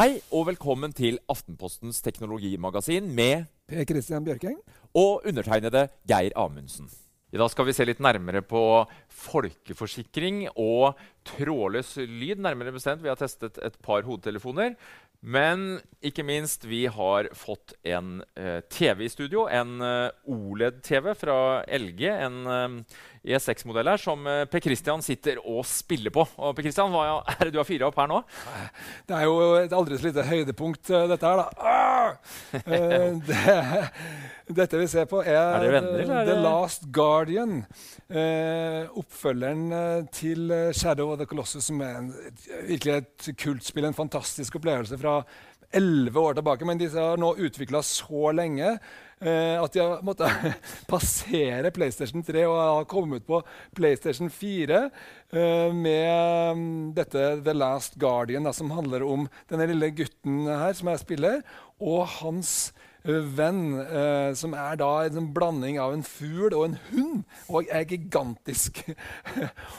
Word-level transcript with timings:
Hei 0.00 0.16
og 0.32 0.46
velkommen 0.48 0.94
til 0.96 1.18
Aftenpostens 1.30 2.00
teknologimagasin 2.02 3.10
med 3.14 3.44
Per 3.68 3.84
Christian 3.84 4.24
Bjørking. 4.24 4.56
og 4.94 5.22
undertegnede 5.26 5.88
Geir 6.08 6.32
Amundsen. 6.36 6.88
I 7.30 7.38
dag 7.38 7.50
skal 7.50 7.68
vi 7.68 7.74
se 7.76 7.84
litt 7.86 8.00
nærmere 8.02 8.42
på 8.42 8.62
folkeforsikring 9.06 10.48
og 10.58 10.98
trådløs 11.24 11.96
lyd. 12.02 12.42
Nærmere 12.42 12.72
bestemt, 12.72 13.02
Vi 13.02 13.08
har 13.08 13.14
testet 13.14 13.58
et 13.62 13.76
par 13.82 14.02
hodetelefoner. 14.02 14.74
Men 15.20 15.80
ikke 16.02 16.24
minst, 16.24 16.64
vi 16.64 16.86
har 16.88 17.28
fått 17.36 17.74
en 17.84 18.22
uh, 18.40 18.60
TV 18.72 19.04
i 19.04 19.08
studio. 19.12 19.44
En 19.52 19.76
uh, 19.84 20.08
OLED-TV 20.24 21.12
fra 21.14 21.62
LG. 21.68 22.02
En 22.08 22.46
eh, 22.46 22.96
E6-modell 23.20 23.90
her 23.92 24.00
som 24.00 24.24
eh, 24.28 24.46
Per 24.48 24.62
Christian 24.64 25.02
sitter 25.04 25.40
og 25.42 25.60
spiller 25.68 26.12
på. 26.14 26.24
Og 26.40 26.54
Per 26.56 26.64
Christian, 26.64 26.92
Hva 26.94 27.20
er 27.34 27.48
det 27.48 27.52
du 27.52 27.58
har 27.60 27.68
fyra 27.68 27.90
opp 27.90 27.98
her 28.00 28.08
nå? 28.08 28.20
Det 29.08 29.16
er 29.16 29.26
jo 29.28 29.34
et 29.58 29.74
aldri 29.76 29.98
så 30.00 30.08
lite 30.08 30.24
høydepunkt, 30.24 30.88
eh, 30.88 31.06
dette 31.10 31.28
her, 31.28 31.44
da. 31.44 31.48
Ah! 31.60 31.86
Eh, 32.70 33.12
det, 33.26 33.36
dette 34.56 34.78
vi 34.78 34.86
ser 34.90 35.06
på, 35.10 35.20
er, 35.22 35.36
Er 35.36 35.72
venner, 35.74 36.00
er 36.00 36.28
The 36.28 36.36
Last 36.40 36.86
Guardian. 36.94 37.64
Oppfølgeren 39.00 40.08
til 40.14 40.50
Shadow 40.76 41.12
of 41.12 41.20
the 41.20 41.28
Colossus, 41.28 41.68
som 41.68 41.82
er 41.84 41.98
en, 42.00 42.10
virkelig 42.68 42.94
et 42.96 43.28
kultspill. 43.42 43.86
En 43.88 43.96
fantastisk 43.96 44.58
opplevelse 44.60 44.98
fra 45.00 45.20
elleve 45.72 46.20
år 46.20 46.34
tilbake. 46.38 46.66
Men 46.68 46.80
disse 46.80 47.00
har 47.00 47.20
nå 47.20 47.34
utvikla 47.38 47.82
så 47.86 48.32
lenge 48.36 48.72
eh, 48.72 49.56
at 49.60 49.74
de 49.74 49.82
har 49.82 50.04
måttet 50.06 50.58
passere 50.90 51.72
PlayStation 51.74 52.24
3 52.26 52.44
og 52.48 52.58
har 52.60 52.90
kommet 52.90 53.26
på 53.28 53.42
PlayStation 53.76 54.30
4 54.32 54.82
eh, 54.84 55.70
med 55.74 56.60
mm, 56.60 56.68
dette 56.98 57.26
The 57.44 57.56
Last 57.56 57.98
Guardian, 58.00 58.48
som 58.56 58.74
handler 58.74 59.06
om 59.06 59.28
denne 59.50 59.70
lille 59.70 59.92
gutten 60.02 60.46
her 60.50 60.76
som 60.76 60.92
jeg 60.92 61.04
spiller, 61.04 61.42
og 61.80 62.06
hans 62.20 62.72
venn, 63.04 63.62
eh, 63.80 64.30
som 64.36 64.54
er 64.56 64.76
da 64.80 64.90
en 65.06 65.16
sånn 65.16 65.30
blanding 65.34 65.78
av 65.80 65.94
en 65.94 66.04
fugl 66.04 66.52
og 66.52 66.64
en 66.66 66.76
hund, 66.90 67.22
og 67.48 67.70
er 67.70 67.86
gigantisk. 67.88 68.84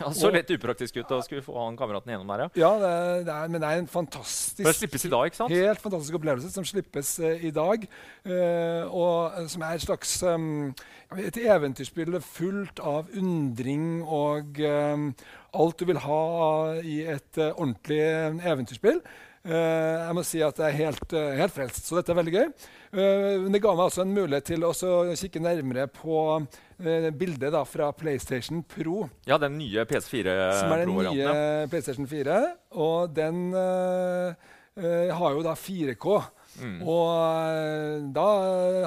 Ja, 0.01 0.09
så 0.15 0.31
litt 0.33 0.49
upraktisk 0.53 0.95
ut. 0.97 1.09
Da 1.09 1.19
skulle 1.21 1.43
få 1.45 1.53
han 1.59 1.75
kameraten 1.77 2.09
gjennom 2.13 2.29
der, 2.31 2.45
ja. 2.45 2.49
ja, 2.63 2.69
det 2.81 2.89
er, 2.89 3.23
det 3.27 3.33
er, 3.35 3.51
men 3.51 3.61
det 3.61 3.69
er 3.69 3.81
en 3.81 3.89
fantastisk 3.91 4.65
det 4.65 4.73
slippes 4.77 5.05
i 5.05 5.11
dag, 5.11 5.27
ikke 5.29 5.39
sant? 5.41 5.53
Helt 5.53 5.83
fantastisk 5.83 6.17
opplevelse 6.17 6.49
som 6.53 6.65
slippes 6.65 7.11
eh, 7.19 7.45
i 7.49 7.51
dag. 7.53 7.85
eh, 8.25 8.83
og 8.87 9.37
eh, 9.37 9.47
som 9.51 9.65
er 9.67 9.77
et 9.77 9.85
slags 9.85 10.15
um, 10.23 10.71
et 11.19 11.37
eventyrspill 11.43 12.17
fullt 12.23 12.79
av 12.79 13.11
undring 13.19 14.01
og 14.03 14.61
um, 14.63 15.09
alt 15.59 15.81
du 15.81 15.89
vil 15.89 15.99
ha 16.05 16.21
i 16.79 17.01
et 17.11 17.41
uh, 17.41 17.51
ordentlig 17.51 17.99
eventyrspill. 18.47 19.01
Eh, 19.41 19.97
jeg 20.05 20.13
må 20.13 20.21
si 20.25 20.41
at 20.45 20.59
jeg 20.61 20.69
er 20.69 20.77
helt, 20.77 21.13
eh, 21.17 21.31
helt 21.39 21.53
frelst, 21.55 21.81
så 21.87 21.97
dette 21.97 22.13
er 22.13 22.19
veldig 22.19 22.33
gøy. 22.35 22.49
Eh, 22.91 23.37
men 23.41 23.55
det 23.55 23.61
ga 23.63 23.71
meg 23.73 23.87
også 23.87 24.03
en 24.03 24.13
mulighet 24.13 24.51
til 24.51 24.65
å 24.67 24.73
kikke 25.17 25.41
nærmere 25.41 25.87
på 25.89 26.45
bildet 26.81 27.51
da, 27.53 27.63
fra 27.65 27.91
PlayStation 27.93 28.63
Pro. 28.65 29.07
Ja, 29.29 29.37
den 29.37 29.59
nye 29.59 29.85
PS4 29.85 30.33
Som 30.57 30.73
er 30.73 30.85
den 30.85 30.95
nye 30.97 31.33
PlayStation 31.69 32.07
4. 32.09 32.39
Og 32.73 33.13
den 33.13 33.53
eh, 33.53 35.11
har 35.13 35.35
jo 35.35 35.43
da 35.45 35.53
4K. 35.57 36.21
Mm. 36.59 36.81
Og 36.83 37.07
eh, 37.47 38.01
da 38.13 38.25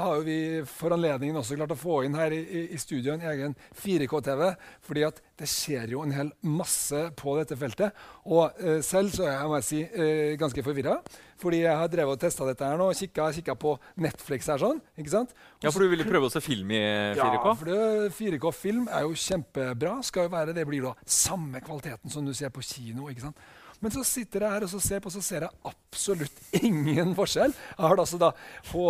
har 0.04 0.18
jo 0.18 0.24
vi 0.26 0.38
for 0.68 0.92
anledningen 0.94 1.38
også 1.40 1.56
klart 1.56 1.72
å 1.72 1.78
få 1.80 2.02
inn 2.04 2.14
her 2.18 2.30
i, 2.36 2.42
i- 2.68 2.78
studio 2.78 3.14
en 3.14 3.24
egen 3.24 3.54
4K-TV. 3.80 4.54
fordi 4.84 5.04
at 5.06 5.20
det 5.40 5.48
skjer 5.48 5.88
jo 5.94 6.02
en 6.04 6.12
hel 6.12 6.28
masse 6.42 7.00
på 7.16 7.36
dette 7.38 7.56
feltet. 7.58 7.92
Og 8.26 8.52
eh, 8.60 8.80
selv 8.84 9.10
så 9.16 9.24
er 9.24 9.32
jeg, 9.38 9.48
må 9.48 9.56
jeg 9.62 9.68
si, 9.70 9.80
eh, 9.82 10.36
ganske 10.38 10.62
forvirra. 10.66 10.98
Fordi 11.40 11.62
jeg 11.64 11.76
har 11.76 11.88
drevet 11.90 12.14
og 12.14 12.20
testa 12.22 12.46
dette 12.46 12.64
her 12.68 12.76
nå 12.78 12.90
og 12.92 12.94
kikka, 12.94 13.56
på 13.58 13.74
Netflix 13.96 14.46
her 14.52 14.60
sånn. 14.62 14.78
ikke 15.00 15.10
sant? 15.16 15.32
Ja, 15.64 15.70
for 15.74 15.80
du 15.82 15.88
ville 15.90 16.04
prøve 16.06 16.28
å 16.28 16.32
se 16.32 16.40
film 16.44 16.70
i 16.70 16.78
4K? 17.16 17.48
Ja, 17.48 17.54
for 17.58 17.64
det- 17.72 18.12
4K-film 18.14 18.86
er 18.92 19.02
jo 19.08 19.16
kjempebra. 19.18 19.96
Skal 20.04 20.28
jo 20.28 20.36
være, 20.36 20.54
Det 20.54 20.66
blir 20.68 20.82
da 20.82 20.94
samme 21.04 21.60
kvaliteten 21.60 22.10
som 22.10 22.24
du 22.24 22.32
ser 22.34 22.50
på 22.54 22.62
kino. 22.62 23.08
ikke 23.10 23.22
sant? 23.26 23.36
Men 23.84 23.92
så 23.92 24.00
sitter 24.08 24.46
jeg 24.46 24.54
her 24.56 24.64
og 24.64 24.70
så 24.72 24.78
ser 24.80 25.02
på, 25.04 25.10
så 25.12 25.20
ser 25.24 25.44
jeg 25.44 25.52
absolutt 25.68 26.38
ingen 26.64 27.10
forskjell. 27.16 27.52
Jeg 27.52 27.84
har 27.84 28.00
altså 28.00 28.16
da 28.22 28.30
på 28.70 28.84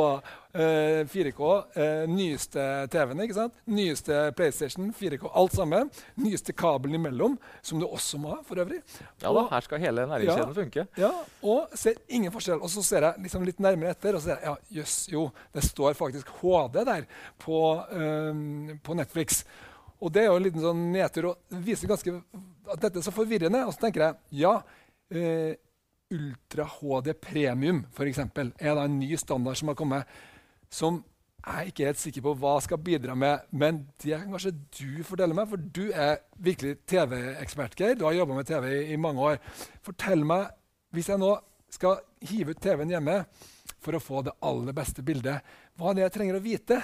eh, 0.55 1.01
4K, 1.11 1.41
eh, 1.83 2.05
nyeste 2.11 2.63
TV-en, 2.93 3.23
ikke 3.25 3.37
sant? 3.41 3.57
nyeste 3.67 4.21
PlayStation, 4.39 4.93
4K, 4.95 5.27
alt 5.35 5.57
sammen. 5.59 5.91
Nyeste 6.23 6.55
kabelen 6.55 6.95
imellom, 7.01 7.35
som 7.65 7.83
du 7.83 7.89
også 7.89 8.21
må 8.23 8.37
ha 8.37 8.39
for 8.47 8.63
øvrig. 8.63 8.79
Ja 9.19 9.33
da, 9.33 9.35
Og- 9.43 9.51
her 9.51 9.67
skal 9.67 9.83
hele 9.83 10.07
næringskjeden 10.13 10.55
funke. 10.61 10.87
ja, 11.03 11.11
og 11.43 11.75
ser 11.75 11.99
ingen 12.09 12.31
forskjell. 12.33 12.63
Og 12.63 12.71
så 12.71 12.87
ser 12.87 13.09
jeg 13.09 13.27
liksom 13.27 13.45
litt 13.51 13.59
nærmere 13.59 13.97
etter, 13.97 14.15
og 14.15 14.23
så 14.23 14.31
ser 14.31 14.39
jeg, 14.39 14.45
ja, 14.55 14.81
jøss, 14.81 14.97
jo, 15.11 15.27
det 15.53 15.67
står 15.67 15.99
faktisk 15.99 16.31
HD 16.41 16.85
der 16.87 17.05
på, 17.43 17.61
eh, 17.91 18.79
på 18.87 18.95
Netflix. 18.95 19.43
Og 20.05 20.13
det 20.13 20.23
er 20.23 20.27
jo 20.31 20.37
en 20.39 20.43
liten 20.45 20.61
sånn 20.61 20.81
nedtur, 20.93 21.31
og 21.33 21.37
viser 21.65 21.89
ganske 21.89 22.13
at 22.73 22.81
dette 22.81 22.99
er 22.99 23.05
så 23.07 23.13
forvirrende. 23.15 23.61
Og 23.67 23.73
så 23.75 23.81
tenker 23.87 24.03
jeg, 24.07 24.15
ja, 24.43 24.61
eh, 25.11 25.57
Ultra 26.15 26.67
HD 26.69 27.13
Premium 27.19 27.83
eksempel, 28.07 28.53
er 28.59 28.77
da 28.77 28.85
en 28.87 29.01
ny 29.01 29.17
standard 29.19 29.59
som 29.59 29.73
har 29.73 29.79
kommet, 29.79 30.15
som 30.71 31.03
jeg 31.45 31.71
ikke 31.71 31.83
er 31.85 31.91
helt 31.93 32.01
sikker 32.01 32.25
på 32.25 32.35
hva 32.41 32.55
skal 32.65 32.81
bidra 32.81 33.15
med, 33.19 33.49
men 33.53 33.83
det 34.01 34.17
kan 34.17 34.31
kanskje 34.33 34.55
du 34.79 35.03
fortelle 35.05 35.37
meg, 35.37 35.49
for 35.51 35.61
du 35.61 35.91
er 35.93 36.23
virkelig 36.41 36.79
TV-ekspert, 36.89 37.77
Geir. 37.77 37.99
Du 38.01 38.07
har 38.07 38.17
jobba 38.17 38.39
med 38.39 38.49
TV 38.49 38.71
i, 38.71 38.85
i 38.95 39.01
mange 39.01 39.21
år. 39.21 39.41
Fortell 39.85 40.25
meg, 40.29 40.49
hvis 40.95 41.11
jeg 41.13 41.21
nå 41.21 41.35
skal 41.75 42.01
hive 42.31 42.55
ut 42.55 42.63
TV-en 42.65 42.95
hjemme 42.95 43.19
for 43.83 43.97
å 43.97 44.01
få 44.03 44.23
det 44.25 44.37
aller 44.47 44.77
beste 44.77 45.05
bildet, 45.05 45.45
hva 45.77 45.91
er 45.91 45.99
det 45.99 46.07
jeg 46.07 46.15
trenger 46.17 46.39
å 46.39 46.45
vite? 46.45 46.81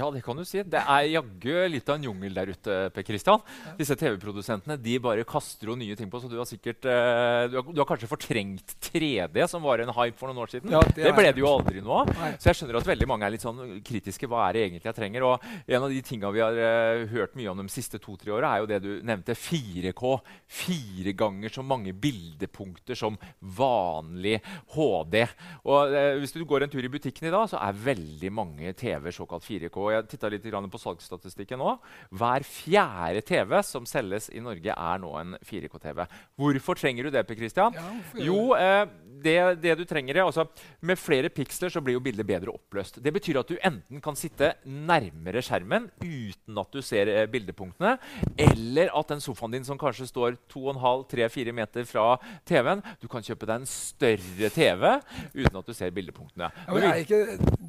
Ja, 0.00 0.06
det 0.08 0.22
kan 0.24 0.38
du 0.38 0.40
si. 0.48 0.62
Det 0.64 0.80
er 0.80 1.04
jaggu 1.12 1.66
litt 1.68 1.90
av 1.92 1.98
en 1.98 2.04
jungel 2.06 2.32
der 2.32 2.48
ute. 2.48 2.76
Per 2.96 3.04
Christian. 3.04 3.42
Disse 3.76 3.92
TV-produsentene 4.00 4.78
de 4.80 4.94
bare 5.04 5.26
kaster 5.28 5.68
jo 5.68 5.74
nye 5.76 5.92
ting 5.98 6.08
på, 6.08 6.16
så 6.22 6.30
du 6.32 6.38
har 6.38 6.46
sikkert 6.48 6.86
eh, 6.88 7.50
du, 7.52 7.58
har, 7.58 7.66
du 7.68 7.80
har 7.82 7.88
kanskje 7.90 8.08
fortrengt 8.08 8.72
3D, 8.86 9.36
som 9.52 9.60
var 9.60 9.82
en 9.84 9.92
hype 9.92 10.16
for 10.16 10.32
noen 10.32 10.40
år 10.46 10.54
siden. 10.54 10.72
Ja, 10.72 10.80
det 10.86 11.04
det, 11.04 11.12
ble 11.12 11.26
det 11.36 11.42
jo 11.42 11.50
aldri 11.50 11.82
noe 11.84 12.06
av. 12.06 12.12
Så 12.40 12.48
jeg 12.48 12.56
skjønner 12.62 12.78
at 12.80 12.88
veldig 12.88 13.08
mange 13.10 13.28
er 13.28 13.34
litt 13.34 13.44
sånn 13.44 13.60
kritiske. 13.84 14.30
Hva 14.32 14.46
er 14.46 14.56
det 14.56 14.62
egentlig 14.62 14.88
jeg 14.88 14.96
trenger? 14.96 15.26
Og 15.28 15.44
en 15.60 15.84
av 15.84 15.92
de 15.92 16.00
tinga 16.08 16.32
vi 16.32 16.40
har 16.40 16.56
uh, 16.56 17.04
hørt 17.12 17.36
mye 17.36 17.52
om 17.52 17.60
de 17.60 17.68
siste 17.76 18.00
to-tre 18.00 18.32
åra, 18.32 18.54
er 18.54 18.64
jo 18.64 18.70
det 18.72 18.80
du 18.86 18.90
nevnte, 19.04 19.36
4K. 19.36 20.14
Fire 20.62 21.16
ganger 21.20 21.52
så 21.52 21.66
mange 21.68 21.92
bildepunkter 21.92 22.96
som 22.96 23.20
vanlig 23.60 24.38
HD. 24.72 25.20
Og 25.68 25.92
uh, 25.92 26.16
hvis 26.24 26.32
du 26.32 26.40
går 26.48 26.64
en 26.64 26.74
tur 26.78 26.80
i 26.80 26.94
butikken 26.96 27.28
i 27.28 27.36
dag, 27.36 27.44
så 27.52 27.60
er 27.60 27.84
veldig 27.92 28.32
mange 28.40 28.72
TV 28.80 29.12
såkalt 29.12 29.44
4K. 29.44 29.81
Og 29.82 29.92
Jeg 29.92 30.08
titta 30.12 30.30
litt 30.32 30.46
på 30.72 30.80
salgsstatistikken 30.80 31.58
nå. 31.60 31.76
Hver 32.14 32.44
fjerde 32.46 33.22
TV 33.26 33.58
som 33.66 33.86
selges 33.88 34.28
i 34.32 34.40
Norge, 34.40 34.72
er 34.72 34.98
nå 35.02 35.12
en 35.20 35.36
4K-TV. 35.44 36.04
Hvorfor 36.38 36.78
trenger 36.78 37.04
du 37.08 37.10
det, 37.14 37.26
Per 37.26 37.38
Christian? 37.38 37.74
Ja, 37.74 37.90
Jo, 38.22 38.54
eh, 38.54 38.86
det, 39.22 39.36
det 39.62 39.76
du 39.78 39.84
trenger 39.86 40.16
er, 40.18 40.24
altså, 40.26 40.46
Med 40.82 40.98
flere 40.98 41.28
piksler 41.30 41.70
så 41.70 41.80
blir 41.84 41.94
jo 41.94 42.02
bildet 42.02 42.26
bedre 42.26 42.50
oppløst. 42.54 42.98
Det 43.02 43.12
betyr 43.14 43.38
at 43.42 43.48
du 43.50 43.56
enten 43.62 44.00
kan 44.02 44.16
sitte 44.18 44.52
nærmere 44.66 45.42
skjermen 45.44 45.90
uten 46.02 46.58
at 46.58 46.72
du 46.74 46.80
ser 46.82 47.08
eh, 47.12 47.26
bildepunktene, 47.30 47.96
eller 48.38 48.90
at 48.98 49.12
den 49.12 49.22
sofaen 49.22 49.54
din 49.54 49.64
som 49.66 49.78
kanskje 49.80 50.08
står 50.10 50.36
2,5-3-4 50.52 51.52
meter 51.56 51.86
fra 51.88 52.16
TV-en, 52.48 52.82
du 53.02 53.08
kan 53.10 53.22
kjøpe 53.24 53.46
deg 53.48 53.62
en 53.62 53.68
større 53.70 54.50
TV 54.54 54.88
uten 55.34 55.60
at 55.60 55.68
du 55.70 55.74
ser 55.76 55.94
bildepunktene. 55.94 56.50
Ja, 56.66 56.82
er 56.92 57.04
ikke 57.04 57.22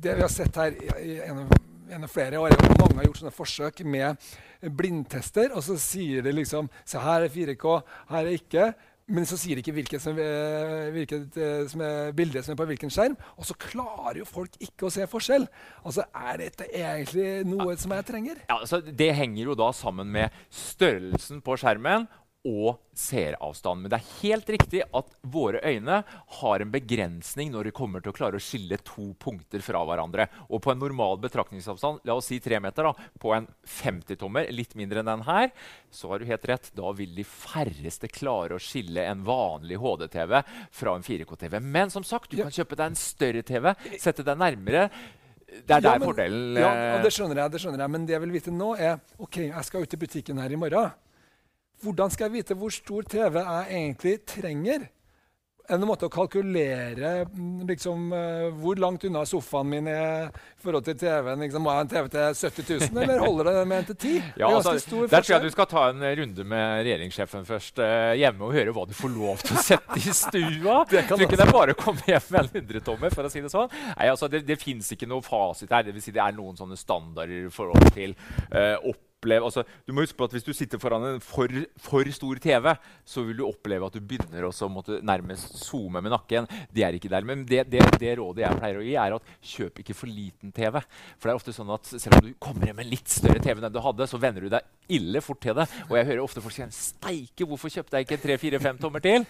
det 0.03 0.18
vi 0.18 0.25
har 0.25 0.31
sett 0.34 0.57
her 0.59 0.74
i, 0.75 0.90
i 1.13 1.19
en, 1.28 1.44
av- 1.45 1.62
en 1.89 2.07
av 2.07 2.11
flere 2.11 2.39
år, 2.41 2.55
mange 2.79 2.99
har 2.99 3.09
gjort 3.09 3.21
sånne 3.23 3.35
forsøk 3.35 3.83
med 3.85 4.31
blindtester, 4.77 5.53
og 5.53 5.63
så 5.66 5.77
sier 5.81 6.23
de 6.25 6.33
liksom 6.35 6.69
Se, 6.85 6.99
her 7.01 7.25
er 7.25 7.31
4K, 7.31 7.77
her 8.11 8.25
er 8.25 8.35
ikke. 8.38 8.71
Men 9.11 9.25
så 9.27 9.35
sier 9.35 9.57
de 9.57 9.63
ikke 9.63 9.73
hvilket, 9.75 9.99
som, 9.99 10.16
eh, 10.16 10.88
hvilket 10.95 11.35
eh, 11.35 11.65
som 11.68 11.81
er 11.83 12.13
bildet 12.15 12.45
som 12.45 12.53
er 12.53 12.59
på 12.62 12.68
hvilken 12.69 12.91
skjerm. 12.94 13.18
Og 13.35 13.47
så 13.50 13.56
klarer 13.59 14.21
jo 14.21 14.27
folk 14.27 14.56
ikke 14.63 14.88
å 14.88 14.91
se 14.94 15.03
forskjell. 15.12 15.47
Altså, 15.83 16.06
Er 16.15 16.38
dette 16.39 16.69
egentlig 16.71 17.44
noe 17.45 17.75
som 17.77 17.91
jeg 17.91 18.07
trenger? 18.07 18.39
Ja, 18.47 18.62
altså, 18.62 18.79
det 18.79 19.12
henger 19.18 19.51
jo 19.51 19.57
da 19.59 19.71
sammen 19.75 20.07
med 20.07 20.31
størrelsen 20.50 21.44
på 21.44 21.57
skjermen 21.59 22.07
og 22.45 22.80
seeravstand. 23.00 23.81
Men 23.84 23.92
det 23.94 23.98
er 24.00 24.07
helt 24.22 24.50
riktig 24.51 24.81
at 24.94 25.13
våre 25.31 25.62
øyne 25.63 26.01
har 26.40 26.60
en 26.63 26.72
begrensning 26.74 27.51
når 27.54 27.69
det 27.69 27.74
kommer 27.78 28.04
til 28.04 28.12
å 28.12 28.16
klare 28.18 28.36
å 28.36 28.44
skille 28.44 28.78
to 28.84 29.13
punkter 29.22 29.63
fra 29.63 29.80
hverandre. 29.88 30.25
Og 30.51 30.62
på 30.66 30.74
en 30.74 30.81
normal 30.84 31.18
betraktningsavstand, 31.24 32.01
la 32.04 32.18
oss 32.19 32.28
si 32.28 32.40
tre 32.44 32.60
meter, 32.60 32.84
da, 32.90 32.94
på 33.19 33.31
en 33.38 33.48
50-tommer, 33.66 34.51
litt 34.51 34.75
mindre 34.75 35.00
enn 35.00 35.12
den 35.13 35.25
her, 35.28 35.51
så 35.94 36.12
har 36.12 36.19
du 36.19 36.25
helt 36.28 36.45
rett. 36.51 36.69
Da 36.75 36.92
vil 36.98 37.16
de 37.16 37.24
færreste 37.28 38.10
klare 38.12 38.57
å 38.57 38.62
skille 38.62 39.06
en 39.07 39.24
vanlig 39.28 39.80
HD-TV 39.80 40.42
fra 40.72 40.96
en 41.00 41.04
4K-TV. 41.07 41.60
Men 41.63 41.89
som 41.94 42.04
sagt, 42.04 42.30
du 42.31 42.38
Ja. 42.38 42.44
kan 42.50 42.51
kjøpe 42.51 42.75
deg 42.75 42.86
en 42.92 42.96
større 43.00 43.42
TV, 43.44 43.74
sette 44.00 44.24
deg 44.24 44.38
nærmere. 44.38 44.89
Det 45.48 45.69
er 45.69 45.80
Ja, 45.81 45.92
der 45.94 46.00
men- 46.00 46.07
fordelen 46.10 46.56
Ja, 46.57 46.98
eh, 46.98 47.01
det 47.04 47.12
skjønner 47.13 47.36
jeg, 47.36 47.51
det 47.51 47.62
skjønner 47.62 47.78
jeg. 47.80 47.89
Men 47.92 48.06
det 48.06 48.13
jeg 48.13 48.22
vil 48.22 48.31
vite 48.31 48.51
nå, 48.51 48.74
er 48.80 49.00
OK, 49.19 49.38
jeg 49.48 49.63
skal 49.66 49.81
ut 49.84 49.94
i 49.94 49.98
butikken 49.98 50.39
her 50.42 50.51
i 50.51 50.56
morgen. 50.56 50.92
Hvordan 51.83 52.12
skal 52.13 52.30
jeg 52.30 52.39
vite 52.39 52.56
hvor 52.57 52.71
stor 52.74 53.07
TV 53.12 53.39
jeg 53.41 53.71
egentlig 53.75 54.19
trenger? 54.30 54.89
En 55.71 55.80
måte 55.88 56.09
å 56.09 56.12
kalkulere 56.12 57.12
mm, 57.24 57.62
liksom, 57.69 58.09
eh, 58.12 58.50
hvor 58.59 58.75
langt 58.83 59.06
unna 59.07 59.21
sofaen 59.27 59.69
min 59.71 59.85
er 59.88 60.25
i 60.27 60.63
forhold 60.63 60.83
til 60.83 60.97
TV-en? 61.00 61.39
Liksom, 61.39 61.63
må 61.63 61.71
jeg 61.71 61.80
ha 61.80 61.85
en 61.85 61.91
TV 61.94 62.09
til 62.12 62.35
70 62.35 62.89
000, 62.91 63.00
eller 63.06 63.24
holder 63.24 63.47
det 63.47 63.62
med 63.71 63.80
en 63.80 63.88
til 63.94 63.97
10? 64.01 64.25
Ja, 64.41 64.50
altså, 64.50 64.74
der 65.07 65.24
tror 65.24 65.35
jeg 65.38 65.45
du 65.45 65.53
skal 65.56 65.69
ta 65.71 65.85
en 65.94 66.03
runde 66.19 66.47
med 66.51 66.83
regjeringssjefen 66.83 67.47
først 67.47 67.80
eh, 67.83 68.12
hjemme 68.19 68.44
og 68.50 68.57
høre 68.57 68.75
hva 68.75 68.83
du 68.89 68.91
får 68.97 69.15
lov 69.15 69.39
til 69.45 69.56
å 69.56 69.63
sette 69.69 70.01
i 70.03 70.18
stua. 70.19 70.81
Det 70.91 71.06
kan 71.07 71.15
Tror 71.15 71.25
ikke 71.29 71.39
det 71.39 71.47
er 71.47 71.56
bare 71.56 71.77
å 71.77 71.79
komme 71.79 72.12
hjem 72.12 72.27
med 72.27 72.41
en 72.41 72.51
hundretommer, 72.57 73.15
for 73.15 73.31
å 73.31 73.31
si 73.31 73.45
det 73.45 73.53
sånn. 73.56 73.71
Nei, 73.94 74.12
altså, 74.12 74.27
det 74.31 74.44
det 74.47 74.59
fins 74.59 74.91
ikke 74.95 75.07
noe 75.07 75.24
fasit 75.24 75.71
her. 75.71 75.88
Det, 75.88 75.95
vil 75.95 76.03
si 76.03 76.15
det 76.15 76.24
er 76.27 76.36
noen 76.36 76.59
sånne 76.59 76.75
standarder 76.79 77.47
i 77.47 77.56
forhold 77.56 77.88
til 77.95 78.18
eh, 78.51 78.75
oppleve 79.24 79.48
altså, 79.48 79.64
Du 79.88 79.94
må 79.96 80.04
huske 80.04 80.18
på 80.20 80.28
at 80.28 80.36
Hvis 80.36 80.46
du 80.46 80.54
sitter 80.54 80.81
foran 80.81 81.08
en 81.08 81.22
for, 81.24 81.48
for 81.80 82.12
stor 82.14 82.40
TV, 82.44 82.70
så 83.06 83.24
vil 83.24 83.40
du 83.40 83.46
oppleve 83.48 83.88
at 83.88 83.96
du 83.96 84.04
begynner 84.04 84.48
å 84.48 84.70
måtte 84.72 85.00
nærmest 85.06 85.56
zoome 85.64 86.02
med 86.04 86.14
nakken. 86.14 86.48
Det 86.74 86.84
er 86.86 86.96
ikke 86.98 87.12
der. 87.12 87.25
Men 87.28 87.44
det, 87.48 87.66
det, 87.72 87.81
det 88.00 88.16
rådet 88.20 88.44
jeg 88.46 88.60
pleier 88.60 88.80
å 88.80 88.86
gi, 88.86 88.96
er 89.00 89.16
at 89.16 89.34
kjøp 89.54 89.81
ikke 89.84 89.96
for 89.98 90.12
liten 90.12 90.54
TV. 90.56 90.80
For 91.18 91.28
det 91.28 91.34
er 91.34 91.40
ofte 91.40 91.56
sånn 91.56 91.72
at 91.74 91.90
selv 91.92 92.18
om 92.20 92.28
du 92.28 92.34
kommer 92.42 92.70
hjem 92.70 92.80
med 92.80 92.88
en 92.88 92.94
litt 92.94 93.12
større 93.12 93.42
TV 93.44 93.62
enn 93.62 93.74
du 93.74 93.81
hadde, 93.84 94.08
så 94.10 94.20
venner 94.22 94.46
du 94.46 94.52
deg 94.54 94.94
ille 94.94 95.22
fort 95.24 95.42
til 95.44 95.56
det. 95.58 95.68
Og 95.90 95.98
jeg 95.98 96.08
hører 96.10 96.24
ofte 96.24 96.44
folk 96.44 96.56
si 96.56 96.66
Steike, 96.74 97.48
hvorfor 97.48 97.72
kjøpte 97.72 98.00
jeg 98.00 98.08
ikke 98.08 98.20
3-4-5 98.24 98.81
tommer 98.81 99.04
til? 99.04 99.25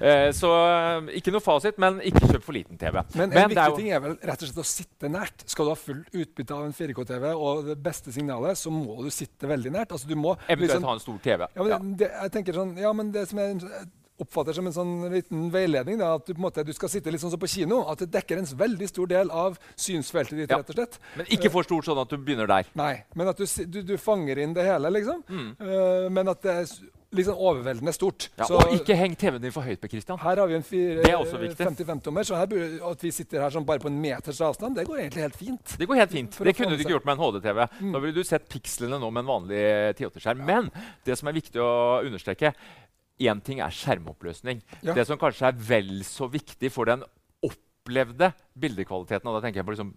Uh, 0.00 0.30
så 0.36 0.50
eh, 0.54 1.10
ikke 1.20 1.32
noe 1.34 1.44
fasit, 1.44 1.78
men 1.82 2.00
ikke 2.04 2.28
kjøp 2.28 2.44
for 2.44 2.56
liten 2.56 2.78
TV. 2.80 3.00
Men 3.18 3.30
en 3.30 3.38
er 3.44 3.50
viktig 3.52 3.66
jo- 3.72 3.78
ting 3.80 3.90
er 3.94 4.02
vel 4.04 4.16
rett 4.20 4.44
og 4.44 4.50
slett 4.50 4.62
å 4.62 4.66
sitte 4.68 5.10
nært. 5.10 5.46
Skal 5.50 5.68
du 5.68 5.72
ha 5.72 5.78
fullt 5.78 6.14
utbytte 6.14 6.56
av 6.56 6.66
en 6.66 6.76
4K-TV 6.76 7.30
og 7.34 7.64
det 7.70 7.78
beste 7.82 8.14
signalet, 8.14 8.58
så 8.58 8.72
må 8.74 9.00
du 9.02 9.10
sitte 9.14 9.23
veldig 9.40 9.72
nært. 9.72 9.92
Altså, 9.92 10.08
du 10.08 10.14
må 10.16 10.36
Eventuelt 10.48 10.70
liksom- 10.70 10.84
ha 10.84 10.92
en 10.92 11.00
stor 11.00 11.18
TV. 11.22 11.46
Ja, 11.54 11.62
men 11.62 11.68
Ja. 11.70 11.78
det, 11.78 12.10
jeg 12.22 12.32
tenker 12.32 12.52
sånn, 12.54 12.76
ja, 12.78 12.92
men 12.92 13.10
det 13.12 13.28
som 13.28 13.38
jeg 13.38 13.60
oppfatter 14.20 14.54
som 14.54 14.66
en 14.66 14.72
sånn 14.72 15.10
liten 15.10 15.50
veiledning, 15.50 15.98
da, 15.98 16.14
at 16.14 16.26
du, 16.26 16.34
måte, 16.34 16.64
du 16.64 16.72
skal 16.72 16.88
sitte 16.88 17.10
litt 17.10 17.20
sånn 17.20 17.32
som 17.34 17.40
på 17.40 17.48
kino. 17.50 17.80
At 17.90 17.98
det 17.98 18.12
dekker 18.12 18.38
en 18.38 18.44
veldig 18.46 18.88
stor 18.88 19.06
del 19.10 19.30
av 19.30 19.58
synsfeltet 19.76 20.36
ditt. 20.38 20.50
Ja. 20.50 20.58
rett 20.58 20.70
og 20.70 20.76
slett. 20.76 20.98
Men 21.16 21.26
ikke 21.26 21.50
for 21.50 21.66
stort, 21.66 21.84
sånn 21.88 22.00
at 22.00 22.08
du 22.08 22.16
begynner 22.16 22.46
der. 22.46 22.64
Nei, 22.78 23.02
men 23.14 23.28
at 23.28 23.36
du, 23.36 23.44
du, 23.66 23.82
du 23.82 23.96
fanger 23.98 24.38
inn 24.38 24.54
det 24.54 24.64
hele, 24.64 24.90
liksom. 24.94 25.24
Mm. 25.28 25.56
Uh, 25.60 26.08
men 26.10 26.28
at 26.28 26.42
det 26.42 26.52
er 26.52 26.64
liksom 27.14 27.38
overveldende 27.38 27.92
stort. 27.94 28.28
Ja, 28.38 28.44
Så 28.48 28.58
og 28.58 28.72
ikke 28.74 28.96
heng 28.98 29.14
TV-en 29.16 29.42
din 29.42 29.54
for 29.54 29.62
høyt 29.66 29.80
på, 29.82 29.88
Christian. 29.92 30.18
her 30.18 30.36
har 30.42 30.46
vi 30.50 30.54
en 30.58 30.62
fire- 30.66 31.02
Det 31.02 31.10
er 31.12 31.18
også 31.18 31.40
viktig. 31.40 31.66
55-tommer, 31.66 32.26
så 32.26 32.36
her 32.36 32.90
at 32.90 33.02
vi 33.02 33.10
sitter 33.10 33.40
her 33.40 33.50
sånn 33.54 33.66
bare 33.66 33.78
på 33.82 33.88
en 33.90 34.00
meters 34.00 34.40
avstand, 34.40 34.76
det 34.76 34.86
går 34.86 34.98
egentlig 35.04 35.22
helt 35.22 35.36
fint. 35.36 35.76
Det 35.78 35.88
går 35.88 36.00
helt 36.02 36.10
fint. 36.10 36.34
For 36.34 36.44
Det 36.44 36.56
kunne 36.56 36.76
du 36.76 36.82
ikke 36.82 36.94
gjort 36.96 37.04
med 37.06 37.18
en 37.18 37.24
HD-TV. 37.24 37.68
Mm. 37.80 37.92
Da 37.92 37.98
ville 38.04 38.14
du 38.14 38.24
sett 38.24 38.48
pikslene 38.48 38.98
nå 39.00 39.10
med 39.12 39.24
en 39.24 39.32
vanlig 39.32 39.62
1080-skjerm. 39.96 40.44
Men 40.44 40.70
det 41.04 41.18
som 41.18 41.28
er 41.28 41.32
viktig 41.40 41.60
å 41.60 42.02
understreke 42.04 42.54
Én 43.22 43.40
ting 43.40 43.60
er 43.62 43.70
skjermoppløsning. 43.70 44.60
Ja. 44.82 44.92
Det 44.92 45.06
som 45.06 45.16
kanskje 45.16 45.46
er 45.46 45.52
vel 45.52 46.00
så 46.02 46.26
viktig 46.28 46.66
for 46.74 46.84
den 46.90 47.04
opplevde 47.46 48.32
bildekvaliteten, 48.58 49.28
og 49.30 49.36
da 49.36 49.44
tenker 49.44 49.60
jeg 49.62 49.66
på 49.68 49.74
liksom 49.76 49.92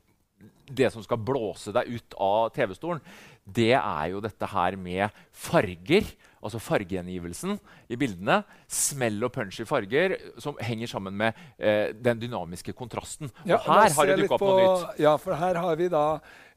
det 0.70 0.92
som 0.94 1.02
skal 1.02 1.18
blåse 1.18 1.72
deg 1.74 1.88
ut 1.96 2.14
av 2.22 2.52
TV-stolen, 2.54 3.02
det 3.48 3.72
er 3.74 4.12
jo 4.12 4.20
dette 4.22 4.46
her 4.52 4.76
med 4.78 5.10
farger. 5.34 6.06
Altså 6.44 6.60
fargegjengivelsen 6.62 7.56
i 7.90 7.98
bildene. 7.98 8.44
Smell 8.70 9.24
og 9.26 9.32
punch 9.34 9.60
i 9.64 9.66
farger 9.66 10.18
som 10.44 10.58
henger 10.62 10.88
sammen 10.92 11.16
med 11.18 11.34
eh, 11.58 11.94
den 11.94 12.20
dynamiske 12.22 12.76
kontrasten. 12.78 13.32
Ja, 13.44 13.58
og 13.58 13.72
her 13.74 13.96
har 13.98 14.06
det 14.12 14.20
dukka 14.22 14.36
opp 14.38 14.44
på- 14.46 14.52
noe 14.54 14.68
nytt. 14.84 15.00
Ja, 15.02 15.16
for 15.18 15.34
her 15.40 15.56
har 15.64 15.76
vi 15.80 15.88
da 15.90 16.04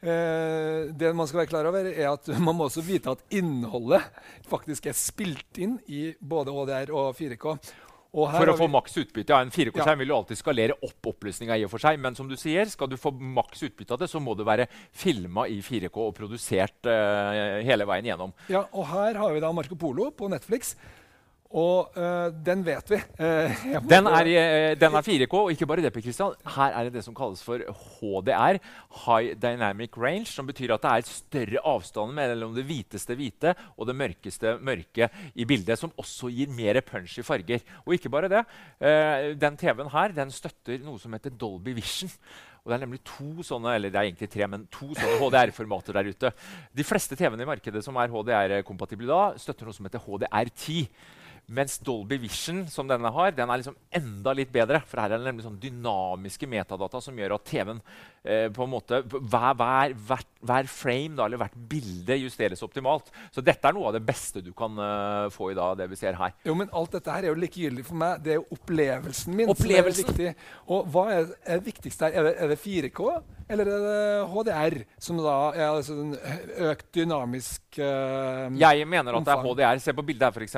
eh, 0.03 0.91
Det 0.97 1.15
man 1.17 1.27
skal 1.29 1.43
være 1.43 1.50
klar 1.53 1.69
over, 1.71 1.88
er 1.91 2.11
at 2.12 2.29
man 2.41 2.56
må 2.56 2.69
også 2.69 2.85
vite 2.85 3.11
at 3.15 3.25
innholdet 3.37 4.03
faktisk 4.50 4.87
er 4.91 4.97
spilt 4.97 5.59
inn 5.61 5.79
i 5.88 6.11
både 6.21 6.53
HDR 6.55 6.93
og 6.97 7.15
4K. 7.19 7.56
For 8.10 8.50
å 8.50 8.56
få 8.58 8.66
maks 8.70 8.96
utbytte. 8.98 9.30
Ja, 9.30 9.40
en 9.44 9.52
4K-skjerm 9.54 9.94
Ja. 9.94 10.00
vil 10.02 10.08
jo 10.10 10.16
alltid 10.16 10.38
skalere 10.40 10.74
opp 10.82 11.10
oppløsninga 11.12 11.58
i 11.58 11.64
og 11.64 11.70
for 11.70 11.78
seg, 11.82 11.98
men 12.02 12.16
som 12.18 12.28
du 12.28 12.36
sier, 12.36 12.66
skal 12.66 12.88
du 12.90 12.96
få 12.98 13.12
maks 13.14 13.62
utbytte 13.62 13.94
av 13.94 14.00
det, 14.02 14.10
så 14.10 14.20
må 14.22 14.34
det 14.34 14.46
være 14.48 14.66
filma 14.90 15.46
i 15.46 15.60
4K 15.62 15.94
og 16.08 16.14
produsert 16.16 16.90
uh, 16.90 17.60
hele 17.62 17.86
veien 17.86 18.10
gjennom. 18.10 18.34
Ja, 18.50 18.64
og 18.72 18.88
her 18.90 19.14
har 19.14 19.32
vi 19.32 19.40
da 19.40 19.52
Marco 19.54 19.78
Polo 19.78 20.10
på 20.10 20.28
Netflix. 20.32 20.74
Og 21.50 21.97
eh, 21.99 22.29
den 22.47 22.61
vet 22.62 22.91
vi. 22.93 22.99
Eh, 23.20 23.81
Den 23.91 24.06
er, 24.06 24.29
den 24.79 24.94
er 24.94 25.02
4K, 25.02 25.35
og 25.35 25.50
ikke 25.50 25.67
bare 25.67 25.82
det, 25.82 25.91
Kristian. 25.93 26.31
Christian. 26.31 26.52
Her 26.55 26.76
er 26.79 26.87
det 26.87 26.93
det 26.94 27.02
som 27.05 27.14
kalles 27.19 27.43
for 27.43 27.58
HDR, 27.58 28.61
High 29.05 29.35
Dynamic 29.43 29.99
Range, 29.99 30.26
som 30.31 30.47
betyr 30.47 30.76
at 30.76 30.85
det 30.85 30.93
er 30.93 31.08
større 31.11 31.62
avstand 31.73 32.14
mellom 32.14 32.55
det 32.55 32.64
hviteste 32.69 33.17
hvite 33.19 33.56
og 33.76 33.88
det 33.91 33.97
mørkeste 33.99 34.55
mørke 34.62 35.11
i 35.35 35.44
bildet, 35.50 35.79
som 35.81 35.91
også 35.99 36.31
gir 36.31 36.55
mer 36.55 36.79
punch 36.87 37.19
i 37.19 37.26
farger. 37.26 37.67
Og 37.85 37.96
ikke 37.99 38.12
bare 38.14 38.31
det. 38.31 38.44
eh, 38.81 39.35
den 39.35 39.58
TV-en 39.58 39.91
her 39.91 40.14
den 40.17 40.31
støtter 40.31 40.79
noe 40.87 41.03
som 41.03 41.12
heter 41.19 41.35
Dolby 41.35 41.75
Vision. 41.75 42.11
Og 42.62 42.70
det 42.70 42.76
er 42.76 42.82
nemlig 42.87 43.00
to 43.08 43.43
sånne 43.46 43.75
eller 43.75 43.91
det 43.91 43.99
er 43.99 44.06
egentlig 44.06 44.31
tre, 44.31 44.46
men 44.46 44.67
to 44.70 44.93
sånne 44.94 45.19
HDR-formater 45.19 45.96
der 45.96 46.11
ute. 46.12 46.31
De 46.76 46.85
fleste 46.85 47.17
TV-ene 47.19 47.43
i 47.43 47.49
markedet 47.49 47.82
som 47.82 47.96
er 47.99 48.12
HDR-kompatible 48.12 49.08
da, 49.11 49.23
støtter 49.41 49.67
noe 49.67 49.75
som 49.75 49.88
heter 49.88 50.03
HDR10. 50.05 50.85
Mens 51.50 51.81
Dolby 51.82 52.20
Vision, 52.23 52.62
som 52.70 52.87
denne 52.87 53.11
har, 53.11 53.32
den 53.35 53.50
er 53.50 53.58
liksom 53.58 53.79
enda 53.99 54.35
litt 54.38 54.52
bedre. 54.55 54.79
For 54.87 55.02
her 55.02 55.11
er 55.11 55.19
det 55.19 55.26
nemlig 55.26 55.47
sånn 55.49 55.58
dynamiske 55.62 56.47
metadata 56.50 57.00
som 57.02 57.19
gjør 57.19 57.35
at 57.37 57.47
TV-en 57.50 57.81
eh, 58.23 58.47
på 58.55 58.67
en 58.67 58.70
måte 58.70 59.02
hver, 59.11 59.56
hver, 59.58 59.97
hver, 60.06 60.26
hver 60.40 60.69
frame 60.70 61.16
da, 61.19 61.26
eller 61.26 61.40
hvert 61.40 61.56
bilde 61.70 62.16
justeres 62.22 62.62
optimalt. 62.64 63.10
Så 63.34 63.44
dette 63.44 63.69
er 63.69 63.76
noe 63.76 63.90
av 63.90 63.96
det 63.96 64.02
beste 64.06 64.42
du 64.44 64.52
kan 64.56 64.78
uh, 64.81 65.28
få 65.32 65.50
i 65.52 65.58
dag, 65.58 65.76
det 65.81 65.90
vi 65.90 65.98
ser 66.00 66.16
her. 66.19 66.34
Jo, 66.46 66.56
men 66.58 66.70
alt 66.76 66.96
dette 66.96 67.12
her 67.12 67.26
er 67.26 67.34
jo 67.34 67.40
likegyldig 67.40 67.84
for 67.87 68.00
meg. 68.00 68.22
Det 68.25 68.34
er 68.34 68.40
jo 68.40 68.46
opplevelsen 68.56 69.37
min 69.37 69.52
Opplevelsen. 69.52 70.08
som 70.08 70.14
er 70.14 70.32
viktig. 70.32 70.48
Og 70.70 70.88
hva 70.94 71.04
er, 71.14 71.34
er 71.44 71.60
det 71.60 71.69
viktigste 71.69 72.08
her? 72.08 72.16
Er 72.16 72.28
det, 72.28 72.34
er 72.40 72.54
det 72.54 72.58
4K, 72.62 73.10
eller 73.50 73.66
er 73.66 73.84
det 73.84 74.00
HDR, 74.31 74.76
som 75.02 75.19
da 75.20 75.37
er 75.58 75.66
altså 75.66 75.96
en 75.98 76.12
økt 76.70 76.86
dynamisk 76.94 77.81
uh, 77.82 78.46
Jeg 78.60 78.86
mener 78.86 79.16
at 79.19 79.26
det 79.26 79.34
er 79.34 79.44
HDR. 79.44 79.82
Se 79.82 79.94
på 79.96 80.04
bildet 80.06 80.28
her, 80.28 80.34
f.eks. 80.36 80.56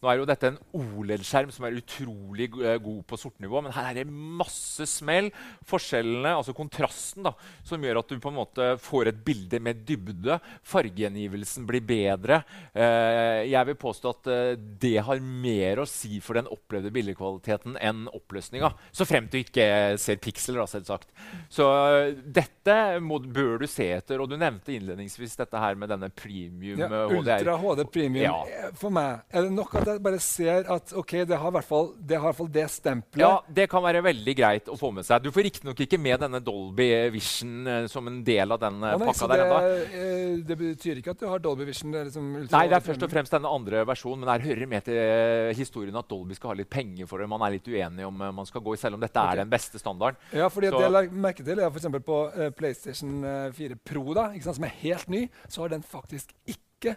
Nå 0.00 0.10
er 0.10 0.20
jo 0.20 0.28
dette 0.28 0.52
en 0.52 0.60
OLED-skjerm 0.78 1.50
som 1.54 1.66
er 1.66 1.78
utrolig 1.80 2.48
eh, 2.62 2.78
god 2.82 3.00
på 3.10 3.18
sortnivå, 3.18 3.60
men 3.64 3.74
her 3.74 3.90
er 3.90 4.00
det 4.00 4.06
masse 4.08 4.86
smell. 4.88 5.30
Forskjellene, 5.68 6.36
altså 6.38 6.54
kontrasten, 6.56 7.26
da, 7.26 7.34
som 7.66 7.82
gjør 7.82 8.02
at 8.02 8.12
du 8.14 8.22
på 8.22 8.30
en 8.30 8.38
måte 8.38 8.70
får 8.80 9.09
et 9.09 9.09
bilde 9.12 9.60
med 9.62 9.82
dybde. 9.88 10.38
Fargegjengivelsen 10.66 11.66
blir 11.68 11.84
bedre. 11.84 12.42
Eh, 12.74 13.46
jeg 13.50 13.68
vil 13.70 13.78
påstå 13.80 14.12
at 14.14 14.30
eh, 14.30 14.52
det 14.80 14.96
har 15.06 15.22
mer 15.22 15.82
å 15.82 15.88
si 15.88 16.20
for 16.24 16.38
den 16.38 16.48
opplevde 16.50 16.92
bildekvaliteten 16.94 17.76
enn 17.80 18.06
oppløsninga. 18.12 18.72
Så 18.92 19.06
fremt 19.08 19.32
du 19.32 19.40
ikke 19.40 19.96
ser 20.00 20.20
piksler, 20.22 20.60
da, 20.60 20.66
selvsagt. 20.70 21.10
Så 21.52 21.66
eh, 21.66 22.12
dette 22.24 22.76
må, 23.04 23.20
bør 23.20 23.62
du 23.62 23.66
se 23.70 23.88
etter. 23.96 24.22
Og 24.22 24.30
du 24.30 24.36
nevnte 24.40 24.74
innledningsvis 24.74 25.38
dette 25.40 25.60
her 25.60 25.78
med 25.78 25.92
denne 25.92 26.10
premium 26.14 26.84
ja, 26.84 26.90
HDR. 26.90 27.18
Ultra 27.20 27.56
HD 27.60 27.84
Premium. 27.90 28.24
Ja. 28.28 28.70
For 28.78 28.94
meg 28.94 29.26
er 29.30 29.46
det 29.46 29.54
nok 29.54 29.76
at 29.80 29.92
jeg 29.92 30.04
bare 30.04 30.22
ser 30.22 30.70
at 30.70 30.94
ok, 30.96 31.16
det 31.28 31.38
har 31.40 31.52
i 31.52 31.58
hvert 31.58 31.68
fall 31.68 31.92
det, 31.98 32.18
har 32.18 32.28
i 32.28 32.30
hvert 32.30 32.40
fall 32.40 32.52
det 32.54 32.66
stempelet. 32.72 33.24
Ja, 33.24 33.32
det 33.60 33.68
kan 33.72 33.84
være 33.84 34.04
veldig 34.04 34.36
greit 34.38 34.70
å 34.70 34.78
få 34.78 34.92
med 34.94 35.06
seg. 35.06 35.24
Du 35.24 35.32
får 35.34 35.48
riktignok 35.48 35.84
ikke 35.84 36.00
med 36.00 36.20
denne 36.22 36.42
Dolby 36.44 36.88
Vision 37.14 37.88
som 37.90 38.08
en 38.10 38.20
del 38.26 38.54
av 38.54 38.60
den 38.62 38.82
nei, 39.00 39.08
pakka 39.10 39.28
der 39.30 39.40
det, 39.40 39.46
ennå. 39.46 39.86
eh, 40.00 40.34
det 40.50 40.56
betyr 40.60 41.00
ikke 41.00 41.14
at 41.14 41.22
du 41.22 41.26
har 41.30 41.42
Dolby 41.42 41.66
Vision? 41.68 41.94
Det 41.94 42.06
liksom 42.10 42.28
Nei, 42.44 42.64
det 42.70 42.76
er 42.78 42.84
først 42.84 43.06
og 43.06 43.12
fremst 43.12 43.34
denne 43.34 43.50
andre 43.50 43.84
versjonen, 43.88 44.24
men 44.24 44.32
her 44.34 44.44
hører 44.44 44.70
med 44.70 44.86
til 44.86 45.54
historien 45.58 45.96
at 46.00 46.08
Dolby 46.10 46.36
skal 46.38 46.52
ha 46.52 46.58
litt 46.60 46.70
penger 46.72 47.08
for 47.10 47.22
det. 47.22 47.30
Man 47.30 47.44
er 47.46 47.56
litt 47.56 47.70
uenig 47.70 48.06
om 48.06 48.26
eh, 48.26 48.34
man 48.40 48.48
skal 48.48 48.64
gå 48.66 48.76
i, 48.76 48.80
selv 48.80 48.98
om 48.98 49.04
dette 49.04 49.16
okay. 49.16 49.38
er 49.40 49.42
den 49.44 49.52
beste 49.52 49.80
standarden. 49.82 50.20
Ja, 50.36 50.50
fordi 50.52 50.72
det 50.72 50.84
jeg 50.84 50.94
la 50.94 51.04
merke 51.26 51.46
til 51.46 51.60
er 51.60 51.80
eksempel 51.80 52.04
på 52.04 52.20
eh, 52.34 52.52
PlayStation 52.56 53.24
eh, 53.24 53.48
4 53.56 53.80
Pro, 53.90 54.04
da, 54.16 54.30
sant, 54.38 54.60
som 54.60 54.68
er 54.68 54.76
helt 54.82 55.10
ny, 55.12 55.26
så 55.48 55.64
har 55.64 55.74
den 55.74 55.86
faktisk 55.86 56.34
ikke 56.48 56.96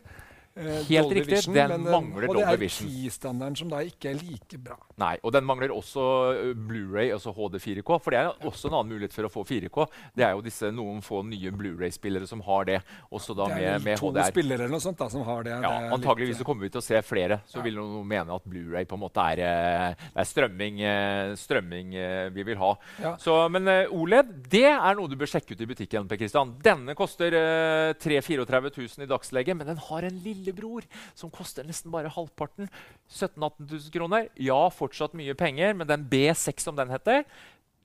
Helt 0.56 0.88
Dolby 1.08 1.16
riktig, 1.18 1.34
Vision, 1.40 1.56
den 1.56 1.72
men, 1.72 1.86
mangler 1.90 2.28
og 2.30 2.36
det 2.38 2.44
Dolby 2.44 2.54
er 2.54 2.60
Vision. 2.62 2.90
10-standarden 2.94 3.56
som 3.58 3.70
da 3.72 3.80
ikke 3.82 4.12
er 4.12 4.20
like 4.22 4.58
bra. 4.62 4.76
Nei, 5.02 5.16
Og 5.26 5.32
den 5.34 5.46
mangler 5.50 5.72
også 5.74 6.04
eh, 6.38 6.52
Blu-ray, 6.54 7.08
altså 7.16 7.34
HD 7.34 7.58
4K. 7.64 7.90
For 8.04 8.14
det 8.14 8.20
er 8.22 8.30
også 8.46 8.70
en 8.70 8.76
annen 8.78 8.94
mulighet 8.94 9.16
for 9.16 9.26
å 9.26 9.32
få 9.34 9.42
4K. 9.50 9.88
Det 10.14 10.28
er 10.28 10.36
jo 10.38 10.44
disse 10.46 10.70
noen 10.70 11.02
få 11.02 11.24
nye 11.26 11.50
Blu-ray-spillere 11.58 12.28
som 12.30 12.44
har 12.46 12.68
det, 12.70 12.78
også 13.10 13.34
da 13.40 13.48
det 13.50 13.64
er 13.66 13.80
med, 13.80 13.88
med 13.88 13.98
to 14.04 14.12
HDR. 14.12 14.30
spillere 14.30 14.68
eller 14.68 14.76
noe 14.78 14.84
sånt 14.86 15.02
da, 15.02 15.08
som 15.10 15.26
har 15.26 15.42
det. 15.48 15.56
Ja, 15.58 15.72
det 15.88 15.92
antageligvis 15.98 16.36
litt, 16.36 16.44
så 16.44 16.48
kommer 16.52 16.68
vi 16.68 16.72
til 16.76 16.84
å 16.84 16.86
se 16.86 17.02
flere. 17.02 17.40
Så 17.50 17.58
Ja. 17.58 17.64
vil 17.66 17.80
noen 17.82 18.06
mene 18.14 18.36
at 18.38 18.46
Blu-ray 18.46 18.86
på 18.86 18.94
en 19.00 19.04
måte 19.08 19.26
er, 19.34 19.42
eh, 19.42 20.06
er 20.22 20.30
strømming, 20.30 20.82
eh, 20.86 21.34
strømming 21.40 21.96
eh, 21.98 22.30
vi 22.30 22.44
vil 22.52 22.58
ha. 22.62 22.76
Ja. 23.02 23.16
Så, 23.18 23.40
men 23.50 23.68
eh, 23.68 23.88
OLED 23.90 24.32
det 24.54 24.66
er 24.70 24.96
noe 25.02 25.10
du 25.10 25.16
bør 25.18 25.34
sjekke 25.34 25.58
ut 25.58 25.62
i 25.66 25.70
butikken. 25.74 26.08
Per 26.08 26.18
Christian. 26.22 26.54
Denne 26.62 26.94
koster 26.94 27.34
eh, 27.34 27.94
33 27.98 28.70
000 28.70 29.08
i 29.08 29.10
dagslegget, 29.10 29.58
men 29.58 29.68
den 29.74 29.82
har 29.90 30.04
en 30.06 30.22
lillebror 30.44 30.86
som 31.18 31.32
koster 31.34 31.66
nesten 31.68 31.94
bare 31.94 32.12
halvparten. 32.14 32.70
17 33.10 33.40
000-18 33.40 33.72
000 33.72 33.96
kroner. 33.96 34.30
Ja, 34.40 34.62
fortsatt 34.74 35.16
mye 35.18 35.36
penger, 35.38 35.74
men 35.78 35.90
den 35.90 36.06
B6 36.12 36.68
som 36.68 36.78
den 36.78 36.92
heter, 36.94 37.24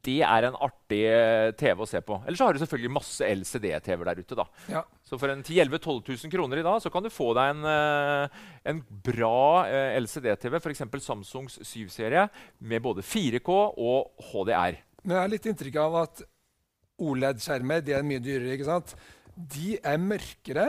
det 0.07 0.21
er 0.23 0.47
en 0.47 0.57
artig 0.63 1.01
eh, 1.11 1.51
TV 1.59 1.83
å 1.83 1.89
se 1.89 2.01
på. 2.05 2.21
Eller 2.25 2.39
så 2.39 2.47
har 2.47 2.55
du 2.55 2.61
selvfølgelig 2.63 2.93
masse 2.95 3.27
LCD-TV 3.27 4.05
der 4.07 4.21
ute. 4.23 4.39
da. 4.39 4.47
Ja. 4.71 4.83
Så 5.05 5.19
for 5.19 5.33
en 5.33 5.43
10 5.43 5.59
11 5.65 5.81
12 5.83 6.13
000 6.15 6.33
kroner 6.33 6.61
i 6.61 6.67
dag 6.67 6.79
så 6.85 6.93
kan 6.95 7.05
du 7.05 7.11
få 7.13 7.33
deg 7.37 7.57
en, 7.57 7.67
eh, 7.73 8.41
en 8.73 8.83
bra 9.05 9.67
eh, 9.67 9.99
LCD-TV, 9.99 10.61
f.eks. 10.63 10.85
Samsungs 11.05 11.59
7-serie, 11.67 12.29
med 12.61 12.85
både 12.85 13.05
4K 13.05 13.59
og 13.75 14.29
HDR. 14.31 14.79
Men 15.03 15.17
jeg 15.17 15.25
har 15.25 15.33
litt 15.35 15.51
inntrykk 15.51 15.81
av 15.83 16.03
at 16.05 16.27
OLED-skjermer 16.99 17.95
er 17.95 18.07
mye 18.07 18.23
dyrere. 18.23 18.55
ikke 18.55 18.71
sant? 18.71 18.95
De 19.35 19.77
er 19.83 19.99
mørkere. 20.03 20.69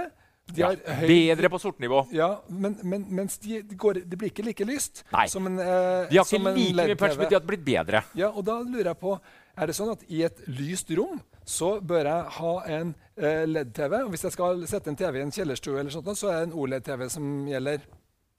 Ja, 0.57 0.71
bedre 1.01 1.49
på 1.51 1.59
sortnivå. 1.61 2.03
Ja, 2.15 2.29
men, 2.47 2.77
men, 2.83 3.05
mens 3.15 3.37
de, 3.43 3.61
de, 3.61 3.77
går, 3.79 4.01
det 4.05 4.17
blir 4.19 4.31
ikke 4.31 4.45
like 4.47 4.65
lyst 4.67 5.03
Nei. 5.13 5.27
som 5.31 5.45
en 5.49 5.59
eh, 5.61 6.09
De 6.09 6.19
har 6.19 6.25
ikke 6.25 6.53
like 6.55 6.87
mye 6.87 6.97
punch, 6.99 7.19
men 7.19 7.29
de 7.29 7.37
har 7.37 7.45
blitt 7.45 7.65
bedre. 7.65 8.03
Ja, 8.17 8.31
og 8.31 8.45
da 8.47 8.59
lurer 8.63 8.91
jeg 8.91 8.99
på, 9.01 9.17
er 9.59 9.69
det 9.69 9.75
sånn 9.77 9.93
at 9.93 10.05
i 10.07 10.23
et 10.27 10.41
lyst 10.47 10.91
rom 10.97 11.19
så 11.49 11.75
bør 11.81 12.07
jeg 12.07 12.33
ha 12.39 12.55
en 12.79 12.91
eh, 13.17 13.45
LED-TV? 13.49 13.95
Og 14.05 14.13
hvis 14.13 14.27
jeg 14.27 14.35
skal 14.37 14.65
sette 14.69 14.91
en 14.91 14.99
TV 14.99 15.19
i 15.19 15.25
en 15.25 15.33
kjellerstue, 15.33 15.79
eller 15.81 15.93
sånt, 15.93 16.11
så 16.17 16.31
er 16.31 16.43
det 16.43 16.49
en 16.49 16.59
OLED-TV 16.61 17.07
som 17.11 17.31
gjelder? 17.49 17.87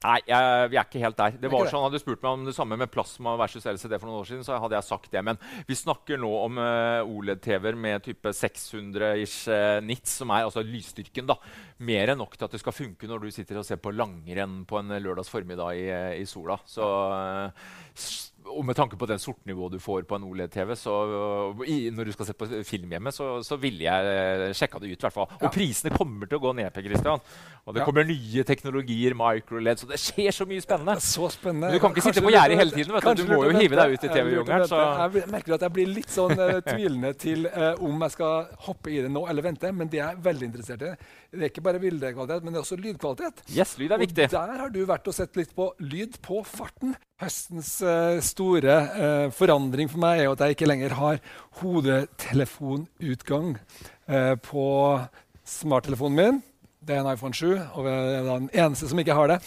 Nei, 0.01 0.17
jeg, 0.25 0.69
vi 0.71 0.77
er 0.79 0.87
ikke 0.87 1.01
helt 1.03 1.17
der. 1.19 1.35
Det 1.37 1.49
var 1.53 1.67
sånn, 1.69 1.83
Hadde 1.85 1.99
du 1.99 2.01
spurt 2.01 2.23
meg 2.25 2.31
om 2.39 2.45
det 2.47 2.55
samme 2.57 2.77
med 2.79 2.89
plasma 2.89 3.35
versus 3.37 3.67
LCD 3.69 3.99
for 3.99 4.09
noen 4.09 4.23
år 4.23 4.29
siden, 4.31 4.45
så 4.47 4.57
hadde 4.57 4.73
jeg 4.79 4.87
sagt 4.87 5.11
det. 5.13 5.21
Men 5.27 5.37
vi 5.67 5.77
snakker 5.77 6.17
nå 6.21 6.31
om 6.47 6.57
uh, 6.57 7.05
OLED-TV-er 7.05 7.77
med 7.77 8.01
type 8.07 8.33
600-ish 8.33 9.45
uh, 9.53 9.77
nits, 9.85 10.17
som 10.23 10.33
er 10.33 10.47
altså 10.47 10.65
lysstyrken. 10.65 11.29
da. 11.29 11.37
Mer 11.85 12.15
enn 12.15 12.21
nok 12.21 12.33
til 12.33 12.47
at 12.49 12.57
det 12.57 12.63
skal 12.63 12.73
funke 12.77 13.09
når 13.09 13.27
du 13.27 13.29
sitter 13.35 13.61
og 13.61 13.67
ser 13.67 13.77
på 13.81 13.93
langrenn 13.93 14.63
på 14.69 14.81
en 14.81 14.97
lørdags 14.97 15.29
formiddag 15.29 15.77
i, 15.77 15.85
eh, 15.93 16.17
i 16.21 16.25
sola. 16.29 16.57
Så, 16.65 16.81
uh, 16.81 18.51
og 18.51 18.65
med 18.65 18.75
tanke 18.75 18.97
på 18.97 19.05
den 19.05 19.19
sortnivået 19.21 19.75
du 19.75 19.79
får 19.81 20.03
på 20.09 20.17
en 20.17 20.25
OLED-TV, 20.25 20.73
så 20.79 20.93
i, 21.69 21.91
når 21.93 22.09
du 22.09 22.13
skal 22.15 22.27
se 22.29 22.33
på 22.37 22.47
film 22.67 22.93
hjemme, 22.95 23.13
så, 23.13 23.27
så 23.45 23.57
ville 23.61 23.85
jeg 23.85 24.15
eh, 24.17 24.53
sjekka 24.57 24.81
det 24.81 24.89
ut. 24.89 24.97
i 24.97 25.05
hvert 25.05 25.13
fall. 25.13 25.29
Og 25.37 25.45
Ja. 25.45 25.51
prisene 25.53 25.93
kommer 25.93 26.25
til 26.29 26.39
å 26.39 26.43
gå 26.47 26.53
ned. 26.57 26.71
Per 26.73 26.85
Christian. 26.85 27.21
Og 27.69 27.75
det 27.75 27.83
kommer 27.85 28.05
nye 28.09 28.43
teknologier, 28.47 29.13
microled, 29.17 29.81
så 29.83 29.87
det 29.89 29.99
skjer 30.01 30.33
så 30.33 30.47
mye 30.49 30.63
spennende. 30.63 30.95
Så 31.05 31.27
spennende. 31.29 31.67
Men 31.69 31.77
du 31.77 31.83
kan 31.83 31.93
ikke 31.93 32.03
sitte 32.07 32.23
på 32.25 32.31
gjerdet 32.33 32.57
hele 32.57 32.73
tiden, 32.73 32.93
vet 32.95 33.05
du. 33.05 33.21
Du 33.21 33.29
må 33.29 33.43
jo 33.45 33.51
hive 33.53 33.77
deg 33.77 33.93
ut 33.93 34.07
i 34.07 34.09
TV-jungelen, 34.09 34.65
Jeg 35.21 35.29
merker 35.35 35.55
at 35.59 35.65
jeg 35.67 35.75
blir 35.75 35.91
litt 35.91 36.09
sånn 36.09 36.33
uh, 36.39 36.57
tvilende 36.71 37.13
til 37.21 37.45
uh, 37.53 37.77
om 37.85 38.01
jeg 38.07 38.15
skal 38.15 38.49
hoppe 38.65 38.89
i 38.89 38.97
det 39.05 39.11
nå 39.13 39.23
eller 39.29 39.45
vente. 39.45 39.69
Men 39.77 39.91
det 39.93 40.01
er 40.01 40.07
jeg 40.09 40.25
veldig 40.25 40.49
interessert 40.49 40.81
i. 40.87 40.91
Det 41.31 41.45
er 41.45 41.53
ikke 41.53 41.65
bare 41.69 41.83
bildekvalitet, 41.85 42.41
men 42.43 42.49
det 42.51 42.57
er 42.59 42.65
også 42.65 42.81
lydkvalitet. 42.81 43.45
Yes, 43.53 43.77
lyd 43.77 43.93
er 43.93 44.03
viktig. 44.07 44.25
Og 44.31 44.35
der 44.39 44.65
har 44.65 44.73
du 44.73 44.81
vært 44.89 45.07
og 45.13 45.17
sett 45.21 45.37
litt 45.39 45.53
på 45.55 45.69
lyd 45.85 46.17
på 46.25 46.41
farten. 46.49 46.97
Høstens 47.21 47.75
uh, 47.85 48.17
store 48.25 48.75
uh, 48.97 49.27
forandring 49.37 49.85
for 49.91 50.01
meg 50.01 50.23
er 50.23 50.25
jo 50.31 50.33
at 50.33 50.41
jeg 50.47 50.57
ikke 50.57 50.71
lenger 50.71 50.97
har 50.97 51.21
hodetelefonutgang 51.61 53.53
uh, 54.09 54.35
på 54.41 54.65
smarttelefonen 55.45 56.17
min. 56.17 56.41
Det 56.81 56.95
er 56.95 57.03
en 57.03 57.11
iPhone 57.13 57.33
7, 57.37 57.51
og 57.77 57.85
jeg 57.85 58.13
er 58.17 58.27
den 58.27 58.49
eneste 58.57 58.87
som 58.89 58.99
ikke 59.01 59.13
har 59.17 59.27
det. 59.35 59.39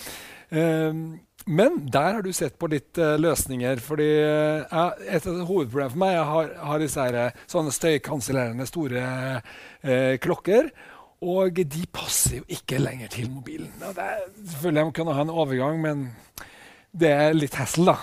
Eh, 0.54 0.98
men 1.46 1.78
der 1.92 2.14
har 2.16 2.22
du 2.24 2.30
sett 2.32 2.54
på 2.60 2.68
litt 2.70 2.96
eh, 3.02 3.16
løsninger. 3.20 3.80
fordi 3.82 4.06
eh, 4.22 4.62
jeg- 4.70 5.16
Et 5.16 5.26
av 5.26 5.40
hovedproblemene 5.48 5.90
for 5.90 5.98
meg 5.98 6.14
jeg 6.14 6.24
har, 6.30 6.54
har 6.68 6.78
disse 6.78 7.00
her, 7.00 7.14
eh, 7.14 7.30
sånne 7.50 7.72
støykansellerende 7.74 8.66
store 8.70 9.42
eh, 9.82 10.16
klokker. 10.18 10.70
Og 11.24 11.54
de 11.54 11.86
passer 11.92 12.36
jo 12.38 12.44
ikke 12.48 12.78
lenger 12.78 13.08
til 13.08 13.30
mobilen. 13.30 13.72
Og 13.82 13.94
det 13.96 14.04
er, 14.04 14.24
selvfølgelig 14.46 14.84
jeg 14.84 14.94
kunne 14.94 15.14
ha 15.14 15.22
en 15.22 15.30
overgang, 15.30 15.80
men 15.82 16.16
det 16.94 17.10
er 17.10 17.34
litt 17.34 17.54
hassle, 17.58 17.84
da. 17.86 17.96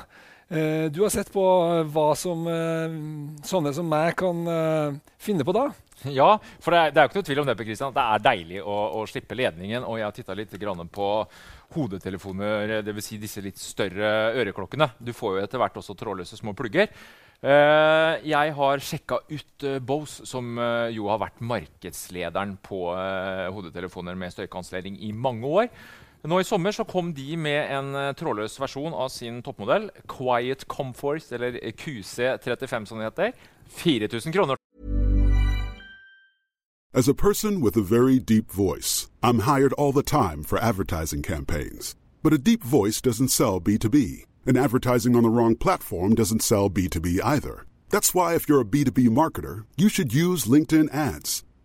Eh, 0.51 0.91
du 0.91 0.99
har 1.01 1.09
sett 1.09 1.29
på 1.31 1.43
eh, 1.63 1.85
hva 1.93 2.09
som 2.19 2.43
eh, 2.51 2.95
sånne 3.47 3.71
som 3.71 3.87
meg 3.87 4.17
kan 4.19 4.43
finne 5.21 5.47
på 5.47 5.55
da. 5.55 5.69
Ja, 6.11 6.33
for 6.59 6.73
det 6.73 6.79
er, 6.81 6.91
det 6.91 6.99
er 6.99 7.05
jo 7.05 7.11
ikke 7.11 7.19
noe 7.19 7.27
tvil 7.29 7.39
om 7.43 7.47
det, 7.47 7.55
Per 7.59 7.67
Christian, 7.69 7.93
det 7.93 8.03
er 8.03 8.23
deilig 8.25 8.61
å, 8.65 8.77
å 8.97 9.03
slippe 9.07 9.37
ledningen. 9.37 9.85
Og 9.85 9.99
jeg 9.99 10.07
har 10.07 10.15
titta 10.15 10.35
litt 10.35 10.55
på 10.91 11.09
hodetelefoner, 11.75 12.79
dvs. 12.83 13.05
Si 13.05 13.19
disse 13.21 13.43
litt 13.45 13.61
større 13.61 14.33
øreklokkene. 14.41 14.89
Du 14.97 15.13
får 15.13 15.37
jo 15.37 15.43
etter 15.45 15.61
hvert 15.61 15.77
også 15.77 15.95
trådløse 15.95 16.39
små 16.41 16.55
plugger. 16.57 16.89
Uh, 17.41 18.17
jeg 18.21 18.51
har 18.53 18.83
sjekka 18.85 19.17
ut 19.29 19.63
uh, 19.65 19.79
Bose, 19.81 20.27
som 20.29 20.59
uh, 20.61 20.89
jo 20.93 21.07
har 21.09 21.21
vært 21.23 21.39
markedslederen 21.41 22.57
på 22.61 22.83
hodetelefoner 23.55 24.17
med 24.17 24.33
støykansellering 24.33 24.99
i 25.05 25.13
mange 25.13 25.49
år. 25.49 25.71
Nå 26.23 26.39
I 26.39 26.43
sommer 26.43 26.71
så 26.71 26.83
kom 26.83 27.13
de 27.13 27.37
med 27.37 27.71
en 27.73 27.95
eh, 27.97 28.11
trådløs 28.13 28.59
versjon 28.61 28.93
av 28.93 29.09
sin 29.09 29.41
toppmodell. 29.41 29.89
Quiet 30.05 30.67
Comfort, 30.69 31.31
eller 31.31 31.57
QC35 31.81 32.85
som 32.85 32.99
det 32.99 33.09
heter. 33.09 33.31
4000 33.67 34.33
kroner. 34.33 34.55
As 36.93 37.07
a 37.07 37.13
person 37.13 37.61
with 37.61 37.77
a 37.77 37.81
very 37.81 38.19
deep 38.19 38.51
voice, 38.51 39.09
I'm 39.23 39.39
hired 39.39 39.73
all 39.73 39.93
the 39.93 40.03
time 40.03 40.43
for 40.43 40.59
advertising 40.59 41.23
campaigns. 41.23 41.95
But 42.21 42.33
a 42.33 42.37
deep 42.37 42.63
voice 42.63 43.01
doesn't 43.01 43.29
sell 43.29 43.61
B2B, 43.61 44.25
and 44.45 44.57
advertising 44.57 45.15
on 45.15 45.23
the 45.23 45.29
wrong 45.29 45.55
platform 45.55 46.15
doesn't 46.15 46.43
sell 46.43 46.69
B2B 46.69 47.19
either. 47.23 47.65
That's 47.89 48.13
why, 48.13 48.35
if 48.35 48.47
you're 48.47 48.61
a 48.61 48.65
B2B 48.65 49.07
marketer, 49.09 49.63
you 49.77 49.89
should 49.89 50.13
use 50.13 50.45
LinkedIn 50.45 50.93
ads. 50.93 51.43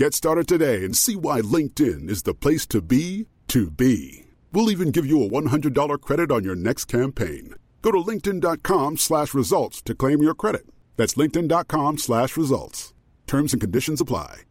Get 0.00 0.14
started 0.14 0.48
today 0.48 0.82
and 0.82 0.96
see 0.96 1.14
why 1.14 1.42
LinkedIn 1.42 2.08
is 2.08 2.22
the 2.22 2.32
place 2.32 2.64
to 2.68 2.80
be 2.80 3.26
to 3.48 3.70
be. 3.70 4.24
We'll 4.50 4.70
even 4.70 4.92
give 4.92 5.04
you 5.04 5.22
a 5.22 5.28
$100 5.28 6.00
credit 6.00 6.32
on 6.32 6.42
your 6.42 6.54
next 6.54 6.86
campaign. 6.86 7.54
Go 7.82 7.90
to 7.90 7.98
linkedin.com 7.98 8.96
slash 8.96 9.34
results 9.34 9.82
to 9.82 9.94
claim 9.94 10.22
your 10.22 10.32
credit. 10.32 10.64
That's 10.96 11.16
linkedin.com 11.16 11.98
slash 11.98 12.34
results. 12.38 12.94
Terms 13.26 13.52
and 13.52 13.60
conditions 13.60 14.00
apply. 14.00 14.44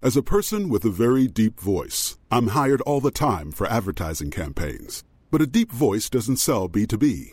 As 0.00 0.16
a 0.16 0.22
person 0.22 0.68
with 0.68 0.84
a 0.84 0.90
very 0.90 1.26
deep 1.26 1.58
voice, 1.58 2.18
I'm 2.30 2.54
hired 2.58 2.82
all 2.82 3.00
the 3.00 3.10
time 3.10 3.50
for 3.50 3.66
advertising 3.66 4.30
campaigns. 4.30 5.02
But 5.32 5.42
a 5.42 5.48
deep 5.48 5.72
voice 5.72 6.08
doesn't 6.08 6.36
sell 6.36 6.68
B2B, 6.68 7.32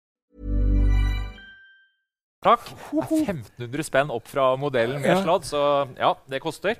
Takk. 2.41 2.63
Det 2.65 3.03
er 3.05 3.35
1500 3.37 3.85
spenn 3.85 4.09
opp 4.09 4.25
fra 4.25 4.47
modellen 4.57 5.03
med 5.03 5.19
sladd, 5.21 5.43
så 5.45 5.59
ja, 5.93 6.15
det 6.25 6.39
koster. 6.41 6.79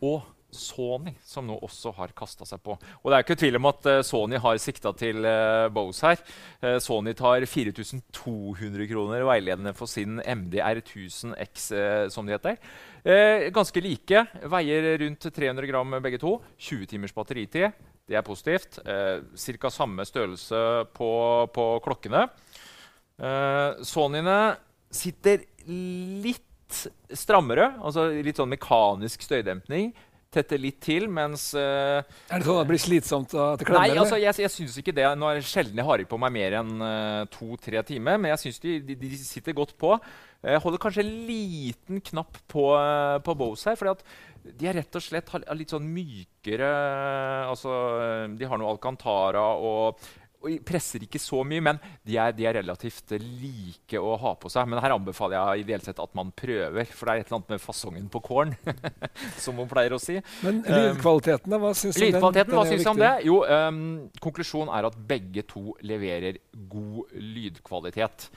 Og 0.00 0.22
Sony, 0.54 1.12
som 1.26 1.44
nå 1.44 1.58
også 1.66 1.92
har 1.98 2.14
kasta 2.16 2.46
seg 2.48 2.62
på. 2.64 2.76
Og 2.78 3.10
det 3.10 3.18
er 3.18 3.26
ikke 3.26 3.36
tvil 3.36 3.58
om 3.58 3.68
at 3.68 3.88
eh, 3.90 4.00
Sony 4.06 4.40
har 4.40 4.60
sikta 4.62 4.94
til 4.96 5.26
uh, 5.26 5.66
Bose 5.74 6.06
her. 6.06 6.22
Eh, 6.62 6.78
Sony 6.80 7.12
tar 7.18 7.44
4200 7.44 8.88
kroner 8.88 9.26
veiledende 9.28 9.74
for 9.76 9.90
sin 9.90 10.22
MDR 10.22 10.80
1000X, 10.80 11.68
eh, 11.76 12.08
som 12.14 12.24
det 12.24 12.38
heter. 12.38 12.60
Eh, 13.04 13.50
ganske 13.52 13.84
like. 13.84 14.26
Veier 14.56 14.92
rundt 15.04 15.28
300 15.28 15.68
gram 15.68 15.98
begge 16.00 16.22
to. 16.22 16.38
20 16.56 16.94
timers 16.94 17.12
batteritid. 17.12 17.74
Det 18.08 18.16
er 18.16 18.24
positivt. 18.24 18.80
Eh, 18.88 19.18
Ca. 19.36 19.68
samme 19.74 20.06
størrelse 20.08 20.60
på, 20.96 21.10
på 21.52 21.72
klokkene. 21.84 22.28
Sonyene 23.84 24.38
sitter 24.94 25.44
litt 25.66 26.42
strammere, 27.14 27.74
altså 27.84 28.08
litt 28.24 28.40
sånn 28.40 28.52
mekanisk 28.54 29.24
støydempning. 29.24 29.92
Tetter 30.34 30.58
litt 30.58 30.80
til, 30.82 31.04
mens 31.12 31.52
uh, 31.54 32.00
Er 32.02 32.40
det 32.40 32.46
sånn 32.46 32.56
at 32.58 32.64
det 32.64 32.70
blir 32.72 32.82
slitsomt 32.82 33.34
at 33.38 33.60
det 33.60 33.68
klemmer? 33.68 33.84
Nei, 33.86 34.00
altså, 34.02 34.18
jeg, 34.18 34.34
jeg 34.42 34.50
syns 34.50 34.78
ikke 34.80 34.94
det. 34.96 35.06
Nå 35.14 35.28
er 35.30 35.38
det 35.38 35.46
sjelden 35.46 35.78
jeg 35.78 35.86
har 35.86 36.02
i 36.02 36.06
på 36.10 36.18
meg 36.18 36.34
mer 36.34 36.56
enn 36.58 36.72
uh, 36.82 37.26
to-tre 37.30 37.84
timer, 37.86 38.18
men 38.18 38.32
jeg 38.32 38.46
syns 38.46 38.62
de, 38.64 38.80
de, 38.88 38.96
de 38.98 39.20
sitter 39.20 39.54
godt 39.54 39.76
på. 39.78 39.94
Jeg 40.44 40.60
holder 40.60 40.82
kanskje 40.82 41.04
en 41.04 41.12
liten 41.28 42.02
knapp 42.04 42.36
på, 42.52 42.66
eh, 42.76 43.18
på 43.24 43.34
Bose 43.38 43.70
her, 43.70 43.78
fordi 43.80 43.94
at 43.94 44.58
de 44.58 44.68
er 44.68 44.76
rett 44.76 44.98
og 44.98 45.00
slett 45.00 45.30
har, 45.32 45.44
litt 45.56 45.72
sånn 45.72 45.86
mykere 45.88 46.68
Altså, 47.48 47.70
de 48.36 48.44
har 48.44 48.60
noe 48.60 48.74
Alcantara 48.74 49.46
og 49.56 50.02
presser 50.66 51.04
ikke 51.06 51.20
så 51.22 51.42
mye, 51.46 51.62
men 51.64 51.80
de 52.06 52.16
er, 52.20 52.34
de 52.36 52.46
er 52.48 52.58
relativt 52.60 53.14
like 53.20 54.00
å 54.00 54.14
ha 54.20 54.34
på 54.40 54.50
seg. 54.52 54.68
Men 54.70 54.82
her 54.84 54.94
anbefaler 54.96 55.36
jeg 55.38 55.64
ideelt 55.64 55.88
sett 55.88 56.02
at 56.02 56.16
man 56.16 56.32
prøver, 56.36 56.88
for 56.90 57.08
det 57.08 57.14
er 57.14 57.22
et 57.22 57.30
eller 57.30 57.40
annet 57.40 57.54
med 57.54 57.64
fasongen 57.64 58.08
på 58.12 58.22
kålen. 58.24 58.56
som 59.44 59.58
man 59.58 59.70
pleier 59.70 59.94
å 59.96 60.00
si. 60.02 60.18
Men 60.44 60.62
lydkvaliteten, 60.64 61.52
da? 61.54 61.60
Hva 61.62 61.72
syns 61.78 62.00
du 62.00 62.18
om 62.18 62.34
den? 62.34 62.50
Hva 62.52 62.66
syns 62.68 62.84
du 62.84 62.92
om 62.94 63.00
det? 63.00 63.14
Jo, 63.28 63.38
um, 63.44 63.80
konklusjonen 64.24 64.74
er 64.74 64.90
at 64.90 64.98
begge 65.14 65.46
to 65.50 65.76
leverer 65.86 66.40
god 66.70 67.16
lydkvalitet. 67.16 68.28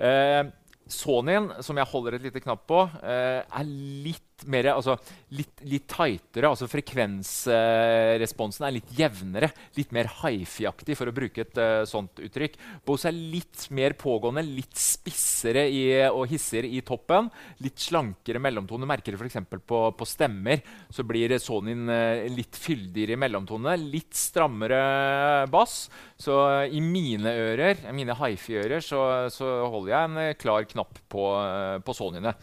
Uh, 0.00 0.50
Sonyen, 0.90 1.48
som 1.64 1.78
jeg 1.80 1.88
holder 1.88 2.18
et 2.18 2.26
lite 2.26 2.42
knapp 2.44 2.66
på, 2.68 2.84
uh, 2.84 3.40
er 3.40 3.68
litt 4.04 4.33
mer 4.50 4.66
altså 4.72 4.96
litt, 5.36 5.62
litt 5.68 5.86
tightere. 5.90 6.50
altså 6.50 6.66
Frekvensresponsen 6.70 8.66
er 8.66 8.74
litt 8.76 8.90
jevnere. 8.98 9.50
Litt 9.78 9.94
mer 9.94 10.10
hifi-aktig, 10.22 10.96
for 10.98 11.10
å 11.10 11.14
bruke 11.16 11.44
et 11.44 11.60
uh, 11.60 11.84
sånt 11.88 12.18
uttrykk. 12.24 12.58
Bose 12.86 13.08
er 13.10 13.16
litt 13.16 13.68
mer 13.74 13.96
pågående, 14.00 14.42
litt 14.44 14.76
spissere 14.78 15.66
i, 15.70 15.84
og 16.08 16.26
hissigere 16.32 16.70
i 16.70 16.82
toppen. 16.86 17.30
Litt 17.64 17.78
slankere 17.86 18.42
mellomtone. 18.42 18.88
Merker 18.90 19.14
det 19.14 19.22
f.eks. 19.22 19.38
På, 19.64 19.86
på 19.96 20.08
stemmer. 20.08 20.64
Så 20.92 21.06
blir 21.06 21.38
Sonyen 21.42 21.86
uh, 21.90 22.26
litt 22.34 22.58
fyldigere 22.58 23.14
i 23.14 23.20
mellomtone. 23.20 23.78
Litt 23.80 24.14
strammere 24.18 25.46
bass. 25.52 25.84
Så 26.20 26.34
i 26.70 26.80
mine 26.82 27.30
ører, 27.30 27.80
mine 27.94 28.14
hifi-ører, 28.18 28.82
så, 28.84 29.00
så 29.32 29.48
holder 29.70 29.92
jeg 29.92 30.10
en 30.10 30.20
eh, 30.22 30.36
klar 30.38 30.66
knapp 30.70 31.00
på, 31.10 31.24
eh, 31.40 31.78
på 31.84 31.96
Sonyene. 31.96 32.34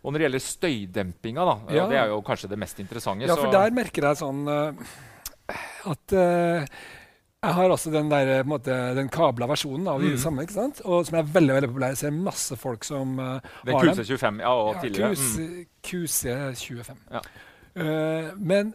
Og 0.00 0.12
når 0.12 0.18
det 0.18 0.24
gjelder 0.28 0.42
støydempinga, 0.46 1.44
da, 1.44 1.74
Ja. 1.76 1.86
det 1.90 1.98
er 2.00 2.06
jo 2.08 2.22
kanskje 2.24 2.48
det 2.48 2.58
mest 2.58 2.78
interessante 2.80 3.26
Ja, 3.26 3.34
så- 3.36 3.44
for 3.44 3.52
der 3.52 3.70
merker 3.70 4.02
jeg 4.08 4.16
sånn 4.16 4.48
uh, 4.48 4.72
at 5.90 6.12
uh, 6.12 6.64
jeg 7.40 7.54
har 7.56 7.70
også 7.72 7.90
den, 7.90 8.08
der, 8.10 8.42
på 8.42 8.46
en 8.46 8.52
måte, 8.52 8.74
den 8.94 9.08
kabla 9.08 9.46
versjonen 9.48 9.88
av 9.88 10.00
mm. 10.00 10.10
det 10.10 10.20
samme, 10.20 10.42
ikke 10.44 10.52
sant? 10.58 10.80
Og 10.84 11.06
som 11.08 11.16
er 11.16 11.22
veldig 11.24 11.54
veldig 11.56 11.70
populær. 11.70 11.94
Jeg 11.94 12.00
ser 12.02 12.10
masse 12.12 12.56
folk 12.60 12.84
som 12.84 13.14
uh, 13.18 13.38
Den 13.64 13.74
har 13.74 13.84
dem. 13.88 13.94
QC25, 13.96 14.40
ja, 14.44 14.50
og 14.52 14.74
Ja, 14.74 14.80
tidligere. 14.80 15.14
QC, 15.16 15.38
Mm. 15.40 15.66
QC25. 15.88 16.96
Ja. 17.10 17.22
Uh, 17.80 18.30
men 18.36 18.74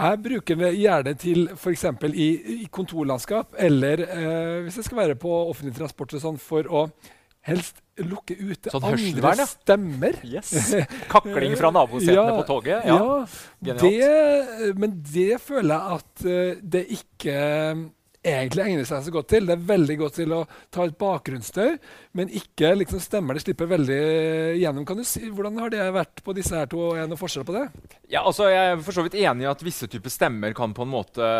jeg 0.00 0.22
bruker 0.24 0.56
det 0.56 0.70
gjerne 0.78 1.14
til 1.20 1.48
f.eks. 1.52 1.84
I, 2.14 2.28
i 2.62 2.68
kontorlandskap, 2.72 3.52
eller 3.58 4.00
uh, 4.06 4.62
hvis 4.64 4.76
jeg 4.80 4.84
skal 4.88 5.02
være 5.02 5.16
på 5.20 5.32
offentlig 5.50 5.76
transport, 5.76 6.14
og 6.16 6.24
sånn, 6.24 6.38
for 6.40 6.64
å 6.70 6.86
helst 7.46 7.80
lukke 8.00 8.34
ute 8.36 8.72
Sånn 8.72 8.86
andre 8.92 9.32
ja. 9.38 9.46
stemmer. 9.48 10.18
Yes. 10.24 10.52
Kakling 11.12 11.56
fra 11.60 11.70
nabosetene 11.74 12.36
på 12.38 12.44
toget. 12.48 12.86
Ja. 12.88 12.98
Ja, 13.64 13.76
det, 13.80 14.74
men 14.80 15.00
det 15.04 15.40
føler 15.44 15.74
jeg 15.74 16.00
at 16.00 16.26
eh, 16.28 16.60
det 16.60 16.84
ikke 16.96 17.36
egentlig 18.20 18.64
egner 18.66 18.84
seg 18.88 19.04
så 19.06 19.12
godt 19.14 19.30
til. 19.32 19.46
Det 19.48 19.54
er 19.54 19.68
veldig 19.70 19.96
godt 20.02 20.18
til 20.20 20.34
å 20.36 20.40
ta 20.72 20.84
et 20.84 20.96
bakgrunnsstøy, 21.00 21.78
men 22.18 22.32
ikke 22.36 22.74
liksom 22.76 23.00
stemmer 23.02 23.36
det 23.36 23.44
slipper 23.44 23.70
veldig 23.70 24.00
gjennom. 24.60 24.84
Kan 24.88 25.00
du 25.00 25.06
si, 25.08 25.22
Hvordan 25.30 25.56
har 25.62 25.72
det 25.72 25.86
vært 25.94 26.22
på 26.26 26.34
disse 26.36 26.56
her 26.56 26.68
to? 26.70 26.90
Er 26.92 27.04
det 27.06 27.14
noe 27.14 27.20
forskjell 27.20 27.46
på 27.48 27.56
det? 27.56 27.64
Ja, 28.12 28.24
altså 28.24 28.50
Jeg 28.50 28.74
er 28.74 28.84
for 28.84 28.96
så 28.96 29.04
vidt 29.06 29.16
enig 29.20 29.46
i 29.46 29.50
at 29.50 29.64
visse 29.64 29.88
typer 29.90 30.12
stemmer 30.12 30.54
kan 30.56 30.74
på 30.76 30.84
en 30.84 30.92
måte 30.92 31.30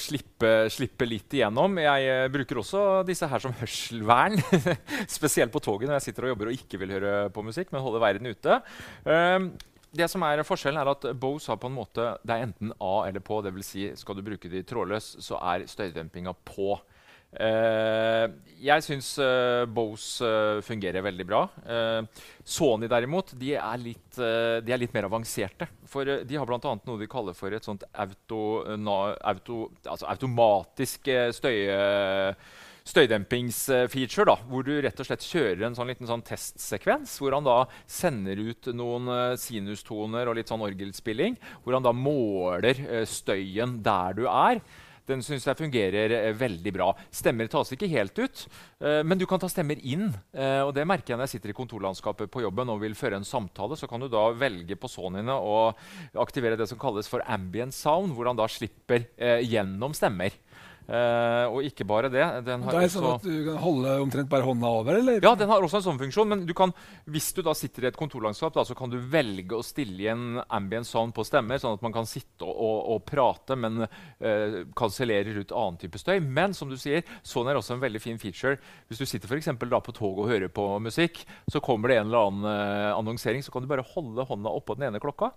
slippe, 0.00 0.70
slippe 0.72 1.08
litt 1.08 1.36
igjennom. 1.36 1.76
Jeg 1.82 2.10
eh, 2.12 2.26
bruker 2.32 2.62
også 2.62 2.86
disse 3.08 3.28
her 3.28 3.42
som 3.42 3.54
hørselvern, 3.60 4.40
spesielt 5.18 5.52
på 5.52 5.64
toget 5.64 5.90
når 5.90 5.98
jeg 5.98 6.08
sitter 6.08 6.26
og 6.28 6.34
jobber 6.34 6.52
og 6.52 6.60
ikke 6.60 6.80
vil 6.80 6.96
høre 6.96 7.16
på 7.34 7.44
musikk, 7.44 7.72
men 7.74 7.84
holder 7.84 8.06
verden 8.06 8.32
ute. 8.32 8.60
Um, 9.04 9.50
det 9.98 10.08
som 10.12 10.24
er 10.26 10.44
Forskjellen 10.46 10.80
er 10.80 10.90
at 10.92 11.06
Bose 11.20 11.50
har 11.52 11.60
på 11.60 11.70
en 11.70 11.78
måte, 11.78 12.10
det 12.26 12.34
er 12.34 12.44
enten 12.46 12.74
A 12.82 13.06
eller 13.08 13.24
på. 13.24 13.40
Det 13.44 13.54
vil 13.54 13.64
si, 13.66 13.88
skal 13.98 14.18
du 14.18 14.24
bruke 14.26 14.50
de 14.52 14.62
trådløs, 14.66 15.16
så 15.24 15.40
er 15.54 15.66
støydempinga 15.70 16.36
på. 16.46 16.76
Uh, 17.36 18.30
jeg 18.62 18.84
syns 18.86 19.10
uh, 19.20 19.66
Bose 19.68 20.24
uh, 20.24 20.62
fungerer 20.64 21.04
veldig 21.04 21.26
bra. 21.28 21.42
Sony 22.46 22.88
derimot, 22.88 23.34
de 23.36 23.56
er, 23.58 23.80
litt, 23.82 24.16
de 24.16 24.72
er 24.72 24.80
litt 24.80 24.94
mer 24.96 25.08
avanserte. 25.10 25.68
For 25.90 26.06
de 26.24 26.38
har 26.38 26.48
bl.a. 26.48 26.76
noe 26.86 27.00
de 27.02 27.10
kaller 27.10 27.36
for 27.36 27.52
et 27.52 27.66
sånt 27.66 27.84
auto, 27.92 28.40
na, 28.78 29.00
auto, 29.34 29.66
altså 29.84 30.08
automatisk 30.14 31.10
støy... 31.36 31.66
eh, 31.66 32.64
Støydempingsfeature, 32.86 34.28
da, 34.28 34.36
hvor 34.46 34.62
du 34.62 34.76
rett 34.78 35.00
og 35.02 35.08
slett 35.08 35.24
kjører 35.26 35.64
en 35.66 35.74
sånn 35.74 35.90
liten 35.90 36.06
sånn 36.06 36.22
testsekvens. 36.26 37.16
Hvor 37.18 37.34
han 37.34 37.46
da 37.46 37.64
sender 37.90 38.38
ut 38.38 38.70
noen 38.78 39.10
eh, 39.10 39.38
sinustoner 39.42 40.30
og 40.30 40.38
litt 40.38 40.52
sånn 40.52 40.62
orgelspilling. 40.62 41.34
Hvor 41.64 41.74
han 41.74 41.86
da 41.86 41.94
måler 41.96 42.78
eh, 42.86 43.02
støyen 43.10 43.80
der 43.82 44.14
du 44.20 44.28
er. 44.30 44.62
Den 45.06 45.18
syns 45.22 45.48
jeg 45.48 45.58
fungerer 45.58 46.14
eh, 46.14 46.30
veldig 46.38 46.74
bra. 46.78 46.88
Stemmer 47.10 47.50
tas 47.50 47.74
ikke 47.74 47.90
helt 47.90 48.22
ut, 48.22 48.46
men 48.78 49.18
du 49.18 49.26
kan 49.26 49.42
ta 49.42 49.48
stemmer 49.50 49.78
inn. 49.82 50.10
Og 50.36 50.72
det 50.76 50.84
merker 50.86 51.14
jeg 51.14 51.18
når 51.18 51.26
jeg 51.26 51.38
sitter 51.38 51.52
i 51.54 51.56
kontorlandskapet 51.58 52.30
på 52.30 52.42
jobben 52.44 52.70
og 52.70 52.82
vil 52.82 52.94
føre 52.98 53.18
en 53.18 53.26
samtale. 53.26 53.78
Så 53.78 53.88
kan 53.90 54.02
du 54.02 54.06
da 54.12 54.28
velge 54.36 54.78
på 54.78 54.90
Sonyene 54.90 55.34
å 55.34 55.70
aktivere 56.22 56.58
det 56.58 56.68
som 56.70 56.78
kalles 56.78 57.10
for 57.10 57.24
ambient 57.24 57.74
sound, 57.74 58.14
hvor 58.14 58.28
han 58.30 58.38
da 58.38 58.46
slipper 58.50 59.08
gjennom 59.46 59.94
stemmer. 59.96 60.34
Eh, 60.86 61.44
og 61.50 61.66
ikke 61.66 61.86
bare 61.88 62.10
det. 62.12 62.24
Den 62.46 62.62
har 62.62 62.76
Det 62.76 62.84
er 62.86 62.92
sånn 62.92 63.06
også 63.08 63.18
at 63.18 63.24
Du 63.26 63.44
kan 63.48 63.58
holde 63.58 63.94
omtrent 64.04 64.30
bare 64.30 64.46
hånda 64.46 64.70
over, 64.80 64.98
eller? 65.00 65.18
ja, 65.22 65.34
den 65.34 65.50
har 65.50 65.64
også 65.64 65.80
en 65.80 65.86
sånn 65.88 65.98
funksjon, 65.98 66.30
men 66.30 66.44
du 66.46 66.54
kan, 66.54 66.72
hvis 67.10 67.32
du 67.34 67.42
da 67.42 67.54
sitter 67.58 67.86
i 67.86 67.90
et 67.90 67.98
kontorlandskap, 67.98 68.54
da, 68.54 68.62
så 68.66 68.76
kan 68.78 68.92
du 68.92 68.98
velge 69.00 69.56
å 69.58 69.64
stille 69.66 69.98
igjen 70.04 70.38
ambient 70.46 70.86
sound 70.86 71.14
på 71.16 71.24
stemmer, 71.26 71.58
sånn 71.62 71.74
at 71.78 71.82
man 71.82 71.94
kan 71.96 72.06
sitte 72.06 72.46
og, 72.46 72.54
og, 72.54 72.78
og 72.94 73.04
prate, 73.08 73.56
men 73.58 73.86
uh, 73.86 74.62
kansellerer 74.78 75.40
ut 75.40 75.54
annen 75.54 75.80
type 75.80 75.98
støy. 75.98 76.20
Men 76.22 76.54
som 76.54 76.70
du 76.70 76.76
sier, 76.80 77.02
sånn 77.26 77.50
er 77.50 77.58
også 77.58 77.74
en 77.76 77.82
veldig 77.82 78.02
fin 78.02 78.20
feature. 78.22 78.60
Hvis 78.86 79.02
du 79.02 79.06
sitter 79.08 79.30
for 79.30 79.40
eksempel, 79.40 79.70
da 79.72 79.82
på 79.82 79.94
toget 79.96 80.22
og 80.22 80.30
hører 80.30 80.52
på 80.52 80.68
musikk, 80.82 81.24
så 81.50 81.62
kommer 81.64 81.90
det 81.90 82.00
en 82.00 82.10
eller 82.10 82.30
annen 82.30 82.50
eh, 82.52 82.92
annonsering, 82.94 83.42
så 83.42 83.54
kan 83.54 83.64
du 83.64 83.70
bare 83.70 83.86
holde 83.94 84.26
hånda 84.28 84.54
oppå 84.60 84.78
den 84.78 84.90
ene 84.90 85.02
klokka. 85.02 85.32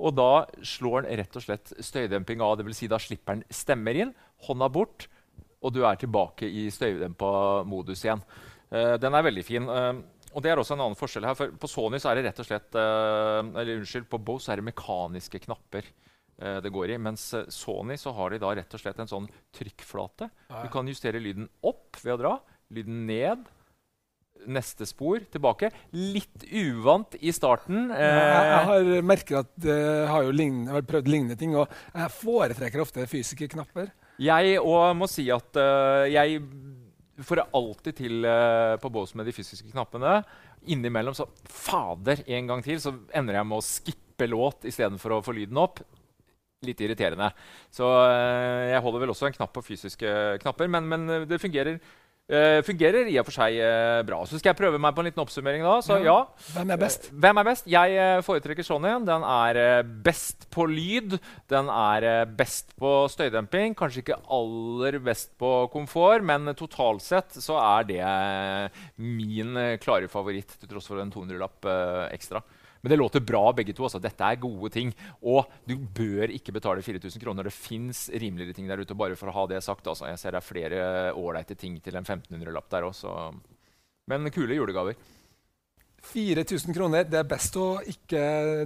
Og 0.00 0.14
da 0.16 0.46
slår 0.64 1.04
den 1.04 1.20
rett 1.20 1.36
og 1.36 1.44
slett 1.44 1.72
støydemping 1.84 2.42
av. 2.44 2.56
Det 2.58 2.66
vil 2.66 2.76
si 2.76 2.88
da 2.90 2.98
slipper 3.00 3.38
den 3.38 3.54
stemmer 3.54 3.98
inn, 4.00 4.14
hånda 4.46 4.70
bort, 4.72 5.06
og 5.60 5.74
du 5.76 5.82
er 5.84 5.98
tilbake 6.00 6.48
i 6.48 6.68
støydempa 6.72 7.32
modus 7.68 8.06
igjen. 8.06 8.22
Uh, 8.72 8.96
den 9.00 9.16
er 9.16 9.26
veldig 9.26 9.44
fin. 9.44 9.66
Uh, 9.68 10.00
og 10.30 10.44
det 10.44 10.52
er 10.52 10.62
også 10.62 10.76
en 10.76 10.84
annen 10.86 10.98
forskjell 10.98 11.26
her. 11.26 11.36
for 11.36 11.52
På 11.60 11.68
Sony 11.68 12.00
så 12.00 12.12
er 12.12 12.20
det 12.20 12.28
rett 12.30 12.40
og 12.40 12.48
slett 12.48 12.78
uh, 12.78 13.42
eller 13.42 13.80
unnskyld, 13.80 14.08
på 14.08 14.22
Bose 14.24 14.52
er 14.52 14.62
det 14.62 14.70
mekaniske 14.70 15.42
knapper 15.46 15.92
det 16.40 16.70
går 16.72 16.94
i. 16.94 16.96
Mens 16.96 17.20
Sony 17.52 17.98
så 18.00 18.14
har 18.16 18.32
de 18.32 18.38
da 18.40 18.54
rett 18.56 18.72
og 18.72 18.80
slett 18.80 18.96
en 19.02 19.10
sånn 19.10 19.26
trykkflate. 19.52 20.30
Du 20.48 20.70
kan 20.72 20.86
justere 20.88 21.20
lyden 21.20 21.50
opp 21.68 21.98
ved 22.00 22.14
å 22.14 22.16
dra, 22.16 22.30
lyden 22.72 23.02
ned. 23.04 23.42
Neste 24.48 24.86
spor 24.88 25.20
tilbake. 25.32 25.68
Litt 25.92 26.46
uvant 26.48 27.16
i 27.20 27.32
starten. 27.34 27.90
Ja, 27.92 28.10
Jeg, 28.10 28.50
Eh, 28.50 28.68
har 28.70 29.02
merket 29.02 29.36
at 29.44 29.66
jeg 29.66 30.08
har 30.08 30.22
jo 30.24 30.32
jeg 30.32 30.72
har 30.72 30.86
prøvd 30.88 31.08
lignende 31.08 31.36
ting, 31.36 31.56
og 31.56 31.68
jeg 31.94 32.14
foretrekker 32.16 32.80
ofte 32.80 33.06
fysiske 33.06 33.48
knapper. 33.52 33.90
Jeg 34.20 34.58
òg 34.60 34.96
må 34.98 35.08
si 35.08 35.24
at 35.32 35.56
uh, 35.56 36.04
jeg 36.10 36.42
får 37.24 37.40
det 37.40 37.46
alltid 37.56 37.96
til 37.96 38.26
uh, 38.28 38.76
på 38.80 38.90
bås 38.92 39.14
med 39.16 39.28
de 39.28 39.32
fysiske 39.32 39.70
knappene. 39.72 40.20
Innimellom 40.68 41.16
så 41.16 41.26
Fader, 41.48 42.20
en 42.26 42.50
gang 42.50 42.64
til, 42.64 42.80
så 42.82 42.92
ender 43.16 43.38
jeg 43.38 43.48
med 43.48 43.60
å 43.60 43.64
skippe 43.64 44.28
låt 44.28 44.68
istedenfor 44.68 45.16
å 45.16 45.22
få 45.24 45.32
lyden 45.36 45.60
opp. 45.60 45.80
Litt 46.68 46.82
irriterende. 46.84 47.30
Så 47.72 47.88
uh, 47.88 48.68
jeg 48.68 48.84
holder 48.84 49.06
vel 49.06 49.14
også 49.14 49.30
en 49.30 49.38
knapp 49.38 49.54
på 49.56 49.64
fysiske 49.70 50.14
knapper, 50.44 50.68
men, 50.68 50.88
men 50.92 51.08
det 51.30 51.40
fungerer 51.40 51.80
Uh, 52.30 52.60
fungerer 52.62 53.08
i 53.10 53.16
og 53.18 53.26
for 53.26 53.34
seg 53.34 53.56
uh, 53.58 54.00
bra. 54.06 54.20
Så 54.28 54.38
skal 54.38 54.52
jeg 54.52 54.58
prøve 54.60 54.78
meg 54.78 54.94
på 54.94 55.02
en 55.02 55.08
liten 55.08 55.22
oppsummering. 55.22 55.64
da. 55.66 55.80
Så, 55.82 55.96
ja. 56.04 56.14
Hvem 56.54 56.70
er 56.70 56.78
best? 56.78 57.08
Uh, 57.10 57.16
hvem 57.24 57.40
er 57.42 57.48
best? 57.48 57.66
Jeg 57.70 58.22
foretrekker 58.26 58.66
Sony. 58.66 58.92
Den 59.08 59.26
er 59.26 59.82
best 60.06 60.46
på 60.54 60.68
lyd. 60.70 61.18
Den 61.50 61.72
er 61.74 62.30
best 62.38 62.70
på 62.78 62.92
støydemping. 63.10 63.74
Kanskje 63.78 64.04
ikke 64.04 64.20
aller 64.30 65.00
best 65.02 65.34
på 65.42 65.50
komfort, 65.74 66.22
men 66.26 66.54
totalt 66.54 67.02
sett 67.02 67.34
så 67.42 67.58
er 67.58 67.90
det 67.90 68.00
min 69.02 69.58
klare 69.82 70.10
favoritt, 70.10 70.54
til 70.60 70.70
tross 70.70 70.86
for 70.90 71.02
en 71.02 71.10
200-lapp 71.10 71.66
ekstra. 72.14 72.44
Men 72.80 72.94
det 72.94 72.98
låter 73.00 73.20
bra, 73.20 73.44
begge 73.52 73.74
to. 73.76 73.84
Altså. 73.86 74.00
Dette 74.02 74.24
er 74.24 74.40
gode 74.40 74.72
ting. 74.74 74.92
Og 75.20 75.48
du 75.68 75.76
bør 75.76 76.32
ikke 76.32 76.54
betale 76.56 76.84
4000 76.84 77.22
kroner. 77.22 77.48
Det 77.48 77.54
fins 77.54 78.08
rimeligere 78.12 78.56
ting 78.56 78.68
der 78.70 78.80
ute. 78.80 78.96
bare 78.96 79.16
for 79.16 79.30
å 79.30 79.36
ha 79.36 79.46
det 79.50 79.62
sagt. 79.64 79.86
Altså. 79.86 80.08
Jeg 80.08 80.20
ser 80.20 80.36
det 80.36 80.42
er 80.42 80.50
flere 80.50 80.82
ålreite 81.14 81.56
ting 81.58 81.80
til 81.84 81.96
en 82.00 82.06
1500-lapp 82.06 82.70
der 82.72 82.88
også. 82.88 83.16
Men 84.10 84.30
kule 84.34 84.56
julegaver. 84.56 84.96
4000 86.00 86.74
kroner. 86.74 87.04
Det 87.04 87.18
er 87.20 87.28
best 87.28 87.56
å 87.60 87.66
ikke 87.86 88.20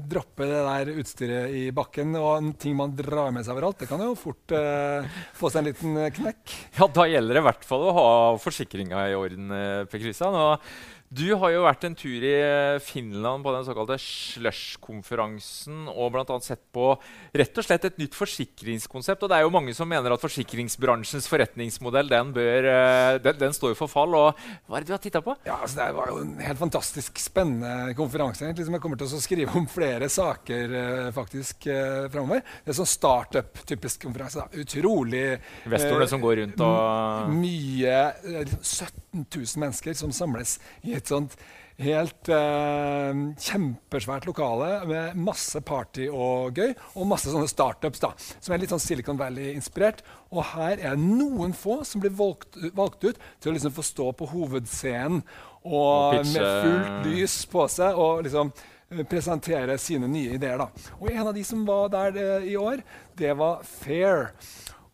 droppe 0.07 0.47
det 0.49 0.61
der 0.65 0.91
utstyret 0.95 1.55
i 1.59 1.65
bakken. 1.75 2.15
Og 2.17 2.53
ting 2.61 2.77
man 2.79 2.95
drar 2.97 3.35
med 3.35 3.45
seg 3.45 3.57
overalt. 3.57 3.81
Det 3.83 3.91
kan 3.91 4.03
jo 4.05 4.15
fort 4.19 4.55
uh, 4.55 5.05
få 5.37 5.51
seg 5.51 5.63
en 5.63 5.69
liten 5.73 5.99
knekk. 6.21 6.55
Ja, 6.79 6.89
da 6.89 7.09
gjelder 7.11 7.37
det 7.37 7.43
i 7.43 7.49
hvert 7.49 7.67
fall 7.67 7.89
å 7.89 7.97
ha 7.99 8.09
forsikringa 8.41 9.09
i 9.11 9.19
orden. 9.19 9.51
Eh, 9.55 9.85
per. 9.91 10.07
Og 10.25 10.69
du 11.15 11.29
har 11.39 11.53
jo 11.53 11.63
vært 11.63 11.85
en 11.87 11.95
tur 11.99 12.25
i 12.25 12.33
eh, 12.33 12.81
Finland 12.83 13.45
på 13.45 13.53
den 13.55 13.65
såkalte 13.67 13.97
Slush-konferansen 14.01 15.87
og 15.93 16.17
annet 16.17 16.47
sett 16.47 16.63
på 16.75 16.95
rett 17.35 17.61
og 17.61 17.67
slett 17.67 17.87
et 17.87 18.01
nytt 18.01 18.17
forsikringskonsept. 18.19 19.23
og 19.23 19.31
Det 19.31 19.37
er 19.37 19.45
jo 19.45 19.53
mange 19.55 19.75
som 19.77 19.89
mener 19.91 20.15
at 20.15 20.23
forsikringsbransjens 20.23 21.29
forretningsmodell 21.31 22.11
den, 22.11 22.33
bør, 22.35 22.69
eh, 22.71 23.19
den, 23.23 23.39
den 23.43 23.55
står 23.55 23.77
for 23.79 23.91
fall. 23.91 24.17
og 24.19 24.41
Hva 24.67 24.79
er 24.79 24.85
det 24.85 24.91
du 24.91 24.95
har 24.97 25.05
titta 25.05 25.23
på? 25.25 25.37
Ja, 25.47 25.61
altså 25.61 25.83
Det 25.83 25.89
var 25.99 26.11
jo 26.11 26.19
en 26.25 26.35
helt 26.49 26.63
fantastisk 26.63 27.21
spennende 27.23 27.95
konferanse. 27.99 28.45
egentlig, 28.47 28.67
som 28.67 28.79
Jeg 28.79 28.85
kommer 28.87 29.01
til 29.01 29.15
å 29.15 29.23
skrive 29.23 29.59
om 29.61 29.69
flere 29.71 30.11
saker 30.11 30.75
uh, 30.75 31.13
faktisk 31.15 31.69
framover. 32.11 32.43
Det 32.65 32.75
er 32.75 32.81
sånn 32.81 32.91
startup-typisk 32.91 34.09
konferanse. 34.09 34.43
da, 34.43 34.65
Utrolig 34.65 35.25
Investorene 35.65 36.11
som 36.11 36.25
går 36.25 36.41
rundt 36.43 36.65
og 36.65 37.35
Mye. 37.35 38.01
Uh, 38.25 38.43
17 38.65 39.27
000 39.31 39.63
mennesker 39.63 39.95
som 39.99 40.13
samles 40.15 40.59
i 40.83 40.95
et 40.97 41.04
sånt 41.11 41.37
helt 41.81 42.29
eh, 42.31 43.21
kjempesvært 43.43 44.29
lokale 44.29 44.69
med 44.87 45.17
masse 45.19 45.59
party 45.67 46.07
og 46.07 46.59
gøy, 46.59 46.75
og 46.95 47.09
masse 47.11 47.33
sånne 47.33 47.51
startups 47.51 48.03
da, 48.05 48.13
som 48.39 48.55
er 48.55 48.63
litt 48.63 48.75
sånn 48.75 48.83
Silicon 48.83 49.19
Valley-inspirert. 49.19 50.05
Og 50.31 50.45
her 50.55 50.83
er 50.93 51.01
noen 51.01 51.55
få 51.57 51.81
som 51.87 52.03
blir 52.05 52.15
valgt, 52.15 52.61
valgt 52.77 53.03
ut 53.07 53.19
til 53.41 53.51
å 53.51 53.57
liksom 53.57 53.75
få 53.75 53.87
stå 53.87 54.13
på 54.19 54.31
hovedscenen 54.31 55.25
og, 55.65 56.21
og 56.21 56.31
med 56.31 56.39
fullt 56.39 57.09
lys 57.09 57.37
på 57.51 57.67
seg 57.73 57.99
og 57.99 58.23
liksom 58.27 58.53
eh, 58.55 59.03
presentere 59.11 59.79
sine 59.81 60.11
nye 60.11 60.39
ideer. 60.39 60.61
da. 60.61 60.71
Og 61.01 61.11
en 61.11 61.27
av 61.27 61.35
de 61.35 61.43
som 61.47 61.67
var 61.67 61.91
der 61.95 62.21
eh, 62.21 62.53
i 62.53 62.57
år, 62.61 62.85
det 63.19 63.35
var 63.41 63.67
Fair. 63.67 64.31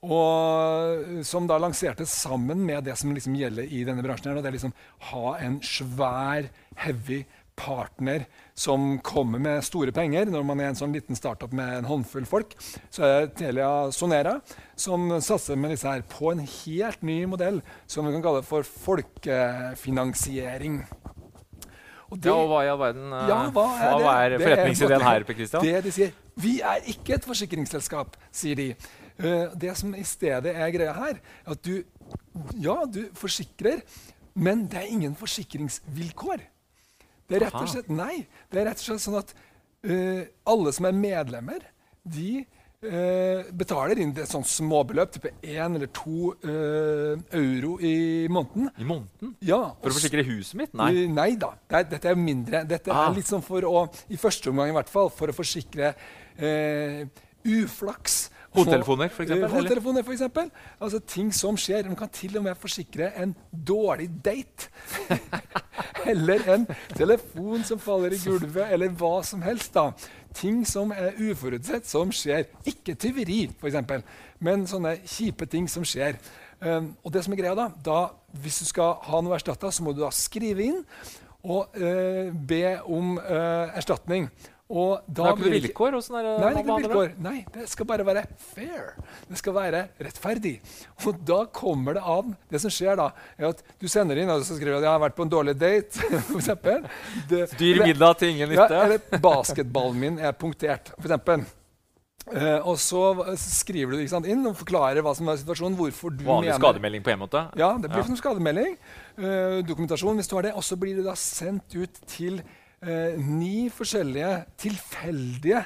Og 0.01 1.25
som 1.29 1.45
da 1.49 1.59
lanserte 1.61 2.07
sammen 2.09 2.63
med 2.65 2.87
det 2.89 2.95
som 2.97 3.13
liksom 3.13 3.35
gjelder 3.37 3.69
i 3.69 3.83
denne 3.85 4.05
bransjen. 4.05 4.31
her, 4.31 4.39
og 4.39 4.45
det 4.45 4.49
er 4.49 4.57
liksom 4.57 4.73
Ha 5.11 5.37
en 5.45 5.61
svær, 5.61 6.49
heavy 6.77 7.25
partner 7.61 8.25
som 8.57 8.97
kommer 9.05 9.37
med 9.39 9.65
store 9.65 9.93
penger. 9.93 10.25
Når 10.33 10.43
man 10.47 10.61
er 10.61 10.65
en 10.71 10.77
sånn 10.79 10.93
liten 10.97 11.17
startup 11.19 11.53
med 11.53 11.79
en 11.79 11.85
håndfull 11.85 12.27
folk, 12.29 12.55
så 12.89 13.03
er 13.05 13.21
det 13.27 13.35
Telia 13.43 13.91
Sonera 13.93 14.41
som 14.75 15.21
satser 15.21 15.57
med 15.61 15.71
disse 15.75 15.89
her 15.91 16.03
på 16.09 16.33
en 16.33 16.41
helt 16.47 17.03
ny 17.05 17.27
modell 17.29 17.63
som 17.87 18.07
vi 18.07 18.13
kan 18.17 18.23
kalle 18.25 18.43
for 18.47 18.63
folkefinansiering. 18.65 20.85
Og 22.11 22.19
det, 22.19 22.27
ja, 22.27 22.35
og 22.35 22.49
hva 22.51 22.65
i 22.67 22.69
all 22.73 22.81
verden 22.81 23.13
ja, 23.13 23.51
hva 23.55 23.67
er, 23.77 24.01
hva 24.03 24.13
er 24.25 24.33
forretningsideen 24.41 25.05
her? 25.07 25.23
Per 25.29 25.37
Christian? 25.39 25.63
Det 25.63 25.83
de 25.85 25.91
sier, 25.95 26.11
Vi 26.41 26.55
er 26.65 26.79
ikke 26.91 27.15
et 27.19 27.27
forsikringsselskap, 27.29 28.17
sier 28.35 28.57
de. 28.59 28.69
Uh, 29.21 29.51
det 29.59 29.75
som 29.77 29.93
i 29.97 30.05
stedet 30.07 30.55
er 30.55 30.73
greia 30.73 30.95
her, 30.97 31.19
er 31.21 31.53
at 31.53 31.67
du 31.67 31.83
Ja, 32.63 32.85
du 32.87 33.03
forsikrer, 33.19 33.83
men 34.35 34.65
det 34.71 34.79
er 34.81 34.93
ingen 34.93 35.17
forsikringsvilkår. 35.19 36.45
Det 37.29 37.37
er 37.37 37.45
rett 37.47 37.59
og 37.59 37.69
slett, 37.69 37.91
nei, 37.93 38.25
det 38.51 38.63
er 38.63 38.71
rett 38.71 38.81
og 38.81 38.87
slett 38.87 39.03
sånn 39.03 39.19
at 39.19 39.35
uh, 39.91 40.23
alle 40.49 40.73
som 40.73 40.89
er 40.89 40.97
medlemmer, 40.97 41.67
de 42.07 42.41
uh, 42.87 43.51
betaler 43.51 44.01
inn 44.01 44.15
et 44.15 44.31
sånt 44.31 44.49
småbeløp, 44.49 45.13
type 45.19 45.35
én 45.43 45.77
eller 45.77 45.91
to 45.95 46.33
euro 46.47 47.77
i 47.85 48.27
måneden. 48.33 48.73
I 48.79 48.89
måneden? 48.89 49.37
Ja, 49.45 49.63
for 49.83 49.93
å 49.93 49.99
forsikre 49.99 50.25
huset 50.31 50.57
mitt? 50.63 50.75
Nei. 50.81 51.07
nei 51.13 51.31
da. 51.39 51.53
Det 51.67 51.83
er, 51.83 51.89
dette 51.97 52.15
er 52.15 52.19
mindre. 52.19 52.65
Dette 52.71 52.95
ah. 52.95 53.09
er 53.09 53.19
litt 53.21 53.31
sånn 53.31 53.45
for 53.45 53.69
å, 53.69 53.89
i 54.09 54.19
første 54.21 54.55
omgang 54.55 54.73
i 54.73 54.79
hvert 54.81 54.93
fall, 54.93 55.13
for 55.13 55.31
å 55.31 55.37
forsikre 55.37 55.95
uflaks 57.45 58.29
Hodetelefoner, 58.55 59.11
f.eks.? 59.13 59.31
Hodetelefoner, 59.53 60.03
for 60.03 60.13
eksempel. 60.13 60.51
altså 60.81 60.99
ting 60.99 61.35
som 61.35 61.57
skjer. 61.57 61.87
Man 61.87 61.97
kan 61.97 62.09
til 62.09 62.37
og 62.39 62.45
med 62.45 62.59
forsikre 62.59 63.13
en 63.23 63.35
dårlig 63.53 64.09
date. 64.25 64.71
eller 66.13 66.43
en 66.55 66.67
telefon 66.97 67.65
som 67.65 67.79
faller 67.79 68.17
i 68.17 68.19
gulvet, 68.25 68.73
eller 68.73 68.91
hva 68.99 69.23
som 69.27 69.43
helst. 69.43 69.75
da. 69.75 69.91
Ting 70.35 70.67
som 70.67 70.91
er 70.91 71.15
uforutsett, 71.31 71.87
som 71.87 72.11
skjer. 72.13 72.49
Ikke 72.67 72.95
tyveri, 72.95 73.45
f.eks., 73.61 74.05
men 74.41 74.67
sånne 74.67 74.97
kjipe 75.05 75.47
ting 75.51 75.69
som 75.71 75.87
skjer. 75.87 76.19
Um, 76.61 76.95
og 77.05 77.15
det 77.15 77.25
som 77.25 77.33
er 77.33 77.41
greia 77.41 77.57
da, 77.57 77.71
da, 77.85 78.01
Hvis 78.43 78.59
du 78.61 78.67
skal 78.69 78.99
ha 79.07 79.21
noe 79.25 79.39
erstatta, 79.39 79.71
så 79.73 79.85
må 79.85 79.95
du 79.97 80.03
da 80.03 80.11
skrive 80.13 80.67
inn 80.67 80.83
og 81.41 81.73
uh, 81.81 82.29
be 82.35 82.77
om 82.85 83.15
uh, 83.17 83.73
erstatning. 83.79 84.27
Og 84.71 85.03
det 85.11 85.25
er 85.25 85.33
ikke 85.35 85.43
noe 85.43 85.55
vilkår? 85.57 85.95
nei, 85.99 86.21
det 86.23 86.33
er 86.47 86.59
ikke 86.61 86.69
noe 86.69 86.83
vilkår. 86.85 87.15
Nei, 87.25 87.37
det 87.57 87.67
skal 87.73 87.89
bare 87.91 88.07
være 88.07 88.23
fair. 88.39 88.93
Det 89.27 89.39
skal 89.41 89.57
være 89.57 89.83
rettferdig. 89.99 90.55
Og 91.09 91.23
da 91.27 91.41
kommer 91.51 91.99
det 91.99 92.05
av 92.07 92.29
Det 92.51 92.61
som 92.63 92.71
skjer 92.71 92.99
da, 93.01 93.09
er 93.39 93.51
at 93.51 93.65
du 93.83 93.89
sender 93.91 94.21
inn 94.23 94.31
og 94.31 94.45
så 94.47 94.59
skriver 94.59 94.79
at 94.79 94.87
'jeg 94.87 94.93
har 94.93 95.03
vært 95.03 95.17
på 95.17 95.27
en 95.27 95.33
dårlig 95.33 95.55
date'. 95.59 95.99
for 96.31 96.39
eksempel. 96.39 96.87
Dyr 97.31 97.83
middag 97.83 98.19
til 98.19 98.29
ingen 98.29 98.49
nytte. 98.49 98.71
Ja, 98.71 98.85
eller 98.85 98.99
'basketballen 99.19 99.99
min 99.99 100.19
er 100.19 100.33
punktert', 100.33 100.95
for 100.95 101.11
eksempel. 101.11 101.45
Uh, 102.31 102.63
og 102.69 102.77
så 102.79 103.35
skriver 103.41 103.97
du 103.97 104.07
sant, 104.07 104.27
inn 104.29 104.45
og 104.47 104.55
forklarer 104.55 105.03
hva 105.03 105.15
som 105.17 105.27
er 105.33 105.41
situasjonen. 105.41 105.75
hvorfor 105.75 106.13
du 106.15 106.23
Vanlig 106.23 106.53
mener... 106.53 106.61
skademelding 106.61 107.03
på 107.03 107.11
en 107.11 107.23
måte? 107.25 107.43
Ja, 107.59 107.73
det 107.75 107.91
blir 107.91 108.05
ja. 108.05 108.07
som 108.07 108.19
skademelding. 108.19 108.77
Uh, 109.19 109.67
dokumentasjon 109.67 110.21
hvis 110.21 110.31
du 110.31 110.37
har 110.37 110.47
det. 110.47 110.55
Og 110.55 110.63
så 110.63 110.79
blir 110.79 111.01
det 111.01 111.09
da 111.09 111.17
sendt 111.19 111.75
ut 111.75 112.03
til 112.07 112.39
eh, 112.85 113.19
ni 113.21 113.69
forskjellige 113.73 114.33
tilfeldige 114.61 115.65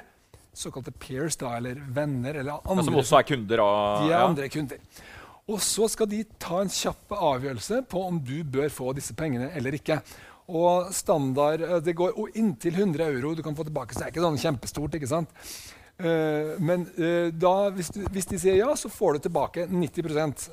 såkalte 0.54 0.92
peers, 0.94 1.36
da, 1.36 1.56
eller 1.58 1.80
venner 1.90 2.34
eller 2.40 2.62
andre. 2.62 2.84
som 2.86 3.00
også 3.00 3.18
er 3.18 3.28
kunder? 3.32 3.62
av 3.64 4.04
de 4.04 4.12
er 4.12 4.16
ja. 4.16 4.22
andre 4.26 4.48
kunder. 4.48 5.02
Og 5.50 5.60
så 5.60 5.88
skal 5.92 6.08
de 6.08 6.22
ta 6.40 6.62
en 6.62 6.72
kjapp 6.72 7.12
avgjørelse 7.18 7.82
på 7.90 8.04
om 8.06 8.20
du 8.22 8.38
bør 8.48 8.70
få 8.72 8.94
disse 8.96 9.16
pengene 9.18 9.50
eller 9.58 9.76
ikke. 9.76 9.98
Og 10.48 10.92
standard, 10.94 11.60
eh, 11.60 11.80
Det 11.80 11.96
går 11.96 12.36
inntil 12.36 12.74
100 12.74 13.04
euro 13.04 13.34
du 13.34 13.42
kan 13.42 13.56
få 13.56 13.64
tilbake. 13.64 13.92
Så 13.92 14.00
det 14.00 14.06
er 14.06 14.12
ikke 14.12 14.26
sånn 14.26 14.40
kjempestort. 14.40 14.94
ikke 14.94 15.08
sant? 15.08 15.28
Uh, 15.94 16.58
men 16.58 16.82
uh, 16.98 17.28
da, 17.30 17.70
hvis, 17.70 17.92
du, 17.94 18.00
hvis, 18.10 18.26
de 18.26 18.38
sier 18.42 18.56
ja, 18.58 18.72
så 18.74 18.88
får 18.90 19.14
du 19.14 19.26
tilbake 19.28 19.68
90 19.70 20.08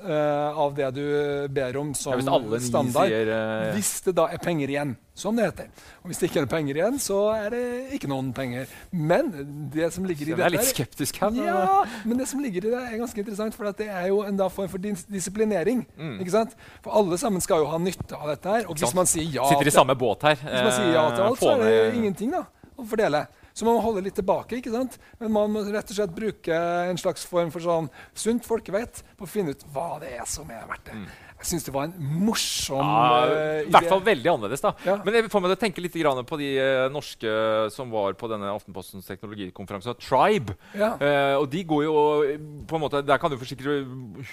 uh, 0.05 0.11
av 0.53 0.75
det 0.77 0.89
du 0.93 1.05
ber 1.49 1.79
om 1.81 1.95
som 1.97 2.21
ja, 2.21 2.37
hvis 2.51 2.67
standard. 2.69 3.09
Sier, 3.09 3.31
hvis 3.73 3.89
det 4.05 4.13
da 4.19 4.27
er 4.29 4.43
penger 4.43 4.69
igjen, 4.69 4.93
som 5.17 5.39
det 5.39 5.47
heter. 5.49 5.71
Og 6.03 6.11
hvis 6.11 6.21
det 6.21 6.29
ikke 6.29 6.43
er 6.43 6.51
penger 6.51 6.77
igjen, 6.77 7.01
så 7.01 7.17
er 7.33 7.49
det 7.55 7.63
ikke 7.97 8.11
noen 8.13 8.29
penger. 8.37 8.69
Men 8.93 9.33
det 9.73 9.89
som 9.97 10.05
ligger 10.05 10.29
i 10.29 10.37
det 10.37 10.45
er 10.45 10.53
litt 10.53 10.69
skeptisk 10.69 11.17
her. 11.25 11.33
Ja, 11.41 11.65
men 12.05 12.21
det 12.21 12.29
som 12.29 12.45
ligger 12.45 12.69
i 12.69 12.75
det, 12.75 12.85
er 12.85 13.01
ganske 13.01 13.25
interessant, 13.25 13.57
for 13.57 13.73
det 13.81 13.89
er 13.89 14.11
jo 14.13 14.21
en 14.27 14.45
form 14.45 14.69
for 14.69 14.85
dis 14.85 15.07
disiplinering. 15.09 15.87
Mm. 15.97 16.15
ikke 16.21 16.37
sant? 16.37 16.57
For 16.85 17.01
alle 17.01 17.17
sammen 17.17 17.41
skal 17.41 17.65
jo 17.65 17.73
ha 17.73 17.81
nytte 17.81 18.13
av 18.13 18.29
dette 18.35 18.57
her. 18.59 18.69
Og 18.69 18.77
hvis 18.77 18.93
man 18.93 19.09
sier 19.09 19.41
ja 19.41 19.49
Sitter 19.49 19.73
i 19.73 19.77
samme 19.81 19.97
båt 19.97 20.29
her. 20.29 20.37
Hvis 20.37 20.65
man 20.69 20.73
sier 20.77 20.95
ja 20.99 21.11
til 21.17 21.29
alt, 21.31 21.41
så 21.41 21.57
er 21.57 21.65
det 21.65 21.93
ingenting 21.97 22.37
da, 22.37 22.45
å 22.77 22.85
fordele. 22.85 23.25
Så 23.53 23.67
man 23.67 23.77
må 23.77 23.83
holde 23.83 24.03
litt 24.05 24.17
tilbake. 24.19 24.59
ikke 24.59 24.73
sant? 24.73 24.97
Men 25.19 25.33
man 25.35 25.51
må 25.53 25.63
rett 25.67 25.91
og 25.91 25.97
slett 25.97 26.15
bruke 26.15 26.61
en 26.91 26.99
slags 27.01 27.25
form 27.27 27.51
for 27.53 27.63
sånn 27.63 27.89
sunt 28.13 28.47
folkevett 28.47 29.03
på 29.17 29.27
å 29.27 29.29
finne 29.29 29.55
ut 29.55 29.65
hva 29.73 29.99
det 30.03 30.15
er 30.17 30.27
som 30.29 30.49
er 30.51 30.65
verdt 30.69 30.91
det. 30.91 30.99
Mm. 31.01 31.09
Jeg 31.41 31.49
syns 31.49 31.65
det 31.65 31.73
var 31.73 31.87
en 31.87 32.09
morsom 32.21 32.81
Ja, 32.85 33.23
idé. 33.25 33.45
I 33.65 33.71
hvert 33.73 33.89
fall 33.89 34.03
veldig 34.05 34.29
annerledes. 34.29 34.61
da. 34.61 34.71
Ja. 34.85 34.97
Men 35.01 35.17
jeg 35.17 35.31
får 35.33 35.41
meg 35.41 35.51
til 35.51 35.57
å 35.57 35.61
tenke 35.63 35.81
litt 35.83 35.97
på 36.29 36.37
de 36.37 36.49
eh, 36.61 36.89
norske 36.93 37.31
som 37.73 37.89
var 37.89 38.13
på 38.13 38.29
denne 38.29 38.51
Aftenpostens 38.53 39.07
teknologikonferanse. 39.09 39.95
Tribe. 40.01 40.55
Ja. 40.77 40.93
Eh, 41.01 41.35
og 41.39 41.49
de 41.49 41.63
går 41.65 41.83
jo 41.87 41.95
eh, 42.27 42.37
på 42.69 42.77
en 42.77 42.83
måte, 42.85 43.01
Der 43.01 43.17
kan 43.17 43.31
du 43.33 43.39
forsikre 43.41 43.81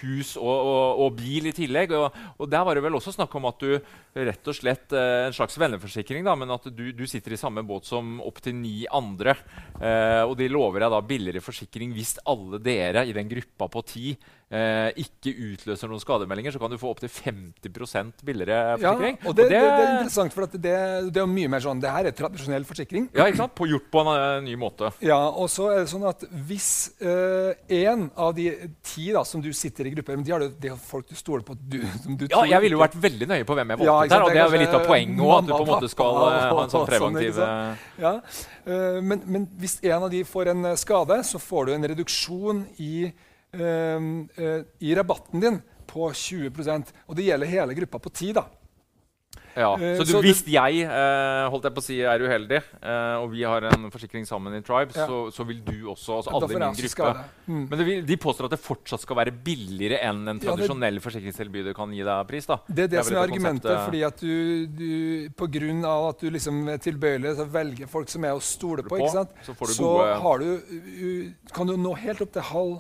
hus 0.02 0.36
og, 0.36 0.52
og, 0.52 1.00
og 1.06 1.16
bil 1.16 1.48
i 1.48 1.54
tillegg. 1.56 1.96
Og, 1.96 2.12
og 2.36 2.50
der 2.52 2.66
var 2.68 2.76
det 2.76 2.84
vel 2.84 2.98
også 3.00 3.16
snakk 3.16 3.34
om 3.40 3.48
at 3.48 3.64
du 3.64 3.78
rett 4.28 4.50
og 4.50 4.56
slett 4.56 4.92
eh, 4.92 5.26
En 5.28 5.36
slags 5.36 5.56
venneforsikring, 5.60 6.26
da, 6.26 6.36
men 6.38 6.52
at 6.52 6.68
du, 6.68 6.90
du 6.92 7.06
sitter 7.08 7.32
i 7.32 7.40
samme 7.40 7.64
båt 7.66 7.88
som 7.88 8.18
opptil 8.24 8.56
ni 8.58 8.82
andre. 8.92 9.36
Eh, 9.80 10.24
og 10.28 10.36
de 10.38 10.50
lover 10.52 10.84
deg 10.84 10.92
da 10.92 11.00
billigere 11.04 11.44
forsikring 11.44 11.94
hvis 11.96 12.18
alle 12.28 12.60
dere 12.60 13.06
i 13.08 13.16
den 13.16 13.30
gruppa 13.30 13.70
på 13.72 13.84
ti 13.88 14.12
eh, 14.50 14.90
ikke 15.04 15.32
utløser 15.52 15.90
noen 15.90 16.02
skademeldinger. 16.02 16.54
Så 16.54 16.62
kan 16.62 16.72
du 16.72 16.78
få 16.80 16.92
opptil 16.94 17.10
50 17.12 18.24
billigere 18.26 18.58
Ja, 18.58 18.76
forsikring. 18.76 19.18
og 19.24 19.36
det, 19.38 19.48
det, 19.50 19.60
det 19.60 19.84
er 19.84 19.92
interessant, 19.98 20.34
for 20.36 20.46
det, 20.54 20.74
det 21.14 21.22
er 21.22 21.30
mye 21.30 21.52
mer 21.52 21.64
sånn 21.64 21.82
Det 21.82 21.92
her 21.92 22.10
er 22.10 22.16
tradisjonell 22.16 22.66
forsikring. 22.68 23.08
Ja, 23.16 23.28
ikke 23.28 23.42
sant? 23.44 23.54
På, 23.58 23.68
gjort 23.70 23.90
på 23.92 24.04
en 24.04 24.12
eh, 24.14 24.42
ny 24.48 24.56
måte. 24.60 24.92
Ja, 25.04 25.20
og 25.28 25.50
så 25.52 25.70
er 25.74 25.82
det 25.84 25.92
sånn 25.92 26.06
at 26.08 26.24
Hvis 26.48 26.70
én 26.98 28.08
av 28.16 28.34
de 28.36 28.48
ti 28.84 29.10
da, 29.14 29.24
som 29.26 29.42
du 29.44 29.50
sitter 29.56 29.88
i 29.88 29.92
gruppe 29.94 30.16
med, 30.16 30.26
de 30.26 30.32
har 30.34 30.42
det, 30.44 30.72
er 30.72 30.76
folk 30.80 31.08
du 31.08 31.16
stoler 31.18 31.44
på 31.46 31.56
du, 31.58 31.78
som 32.02 32.16
du 32.18 32.26
Ja, 32.30 32.44
jeg 32.48 32.64
ville 32.64 32.76
jo 32.78 32.82
vært 32.82 32.96
veldig 33.00 33.28
nøye 33.30 33.46
på 33.48 33.56
hvem 33.58 33.72
jeg 33.74 33.80
valgte 33.82 33.88
Ja, 33.90 34.18
her. 34.18 34.26
Og 34.26 34.34
det 34.34 34.42
er 34.42 34.52
vel 34.52 34.62
litt 34.64 34.76
av 34.76 34.84
poenget 34.88 35.22
òg, 35.24 35.32
at 35.38 35.46
du 35.48 35.52
på 35.54 35.62
en 35.62 35.70
måte 35.72 35.90
skal 35.92 36.20
eh, 36.24 36.48
ha 36.48 36.64
en 36.64 36.72
sånn 36.74 36.86
preventiv 36.88 37.32
sånn, 37.38 37.54
eh, 37.54 37.86
Ja, 38.02 38.12
eh, 38.68 38.98
men, 39.04 39.22
men 39.26 39.48
hvis 39.60 39.78
en 39.84 40.06
av 40.08 40.10
de 40.12 40.22
får 40.28 40.52
en 40.54 40.70
eh, 40.72 40.76
skade, 40.80 41.20
så 41.28 41.40
får 41.42 41.68
du 41.68 41.74
en 41.76 41.88
reduksjon 41.92 42.62
i, 42.84 42.92
eh, 43.08 43.12
eh, 43.12 43.27
i 43.54 44.94
rabatten 44.94 45.40
din 45.40 45.62
på 45.88 46.10
20% 46.12 46.90
Og 47.08 47.16
det 47.16 47.24
gjelder 47.30 47.48
hele 47.48 47.74
gruppa 47.74 47.98
på 47.98 48.12
ti. 48.12 48.32
da. 48.36 48.44
Ja, 49.58 49.72
Eh, 49.78 49.96
så, 49.98 50.04
du, 50.04 50.12
så 50.12 50.20
hvis 50.22 50.40
jeg 50.46 50.82
eh, 50.86 51.46
holdt 51.50 51.66
jeg 51.66 51.74
på 51.74 51.82
å 51.82 51.84
si, 51.84 51.96
er 52.06 52.22
uheldig, 52.22 52.60
eh, 52.78 53.14
og 53.18 53.32
vi 53.32 53.42
har 53.46 53.64
en 53.70 53.88
forsikring 53.90 54.26
sammen 54.28 54.54
i 54.54 54.60
Tribe, 54.62 54.94
Ja. 54.94 55.06
så, 55.08 55.32
så 55.34 55.46
vil 55.48 55.62
du 55.66 55.88
også, 55.90 56.18
altså 56.20 56.30
alle 56.36 56.50
i 56.52 56.58
min 56.60 56.76
gruppe. 56.78 57.24
Mm. 57.48 57.64
Men 57.64 57.78
det 57.80 57.86
vil, 57.88 58.04
de 58.06 58.16
påstår 58.22 58.46
at 58.48 58.54
det 58.54 58.60
fortsatt 58.62 59.02
skal 59.02 59.18
være 59.18 59.32
billigere 59.32 59.98
enn 60.06 60.20
en 60.22 60.28
Ja, 60.28 60.34
det- 60.38 60.46
tradisjonell 60.46 61.00
forsikringstilbyder 61.02 61.74
kan 61.74 61.90
gi 61.92 62.04
deg 62.06 62.28
pris. 62.28 62.46
da. 62.46 62.60
Det 62.68 62.84
er 62.84 62.92
det, 62.92 62.98
vel 63.00 63.04
som 63.04 63.16
er 63.16 63.24
argumentet, 63.26 63.70
eh, 63.72 63.84
fordi 63.88 64.02
at 64.06 64.20
du, 64.20 64.66
du 64.66 65.30
på 65.34 65.50
grunn 65.50 65.84
av 65.84 66.08
at 66.10 66.20
du 66.20 66.30
liksom 66.30 66.68
er 66.68 66.78
tilbøyelig 66.78 67.34
til 67.34 67.44
å 67.44 67.50
velge 67.50 67.88
folk 67.88 68.08
som 68.08 68.24
er 68.24 68.36
å 68.38 68.40
stole 68.40 68.82
på, 68.86 68.98
på, 68.98 69.10
så 69.10 69.54
får 69.58 69.66
du 69.66 69.74
så 69.74 70.38
du, 70.38 71.34
kan 71.52 71.66
du 71.66 71.76
nå 71.76 71.96
helt 71.98 72.20
opp 72.22 72.32
til 72.32 72.42
halv 72.42 72.78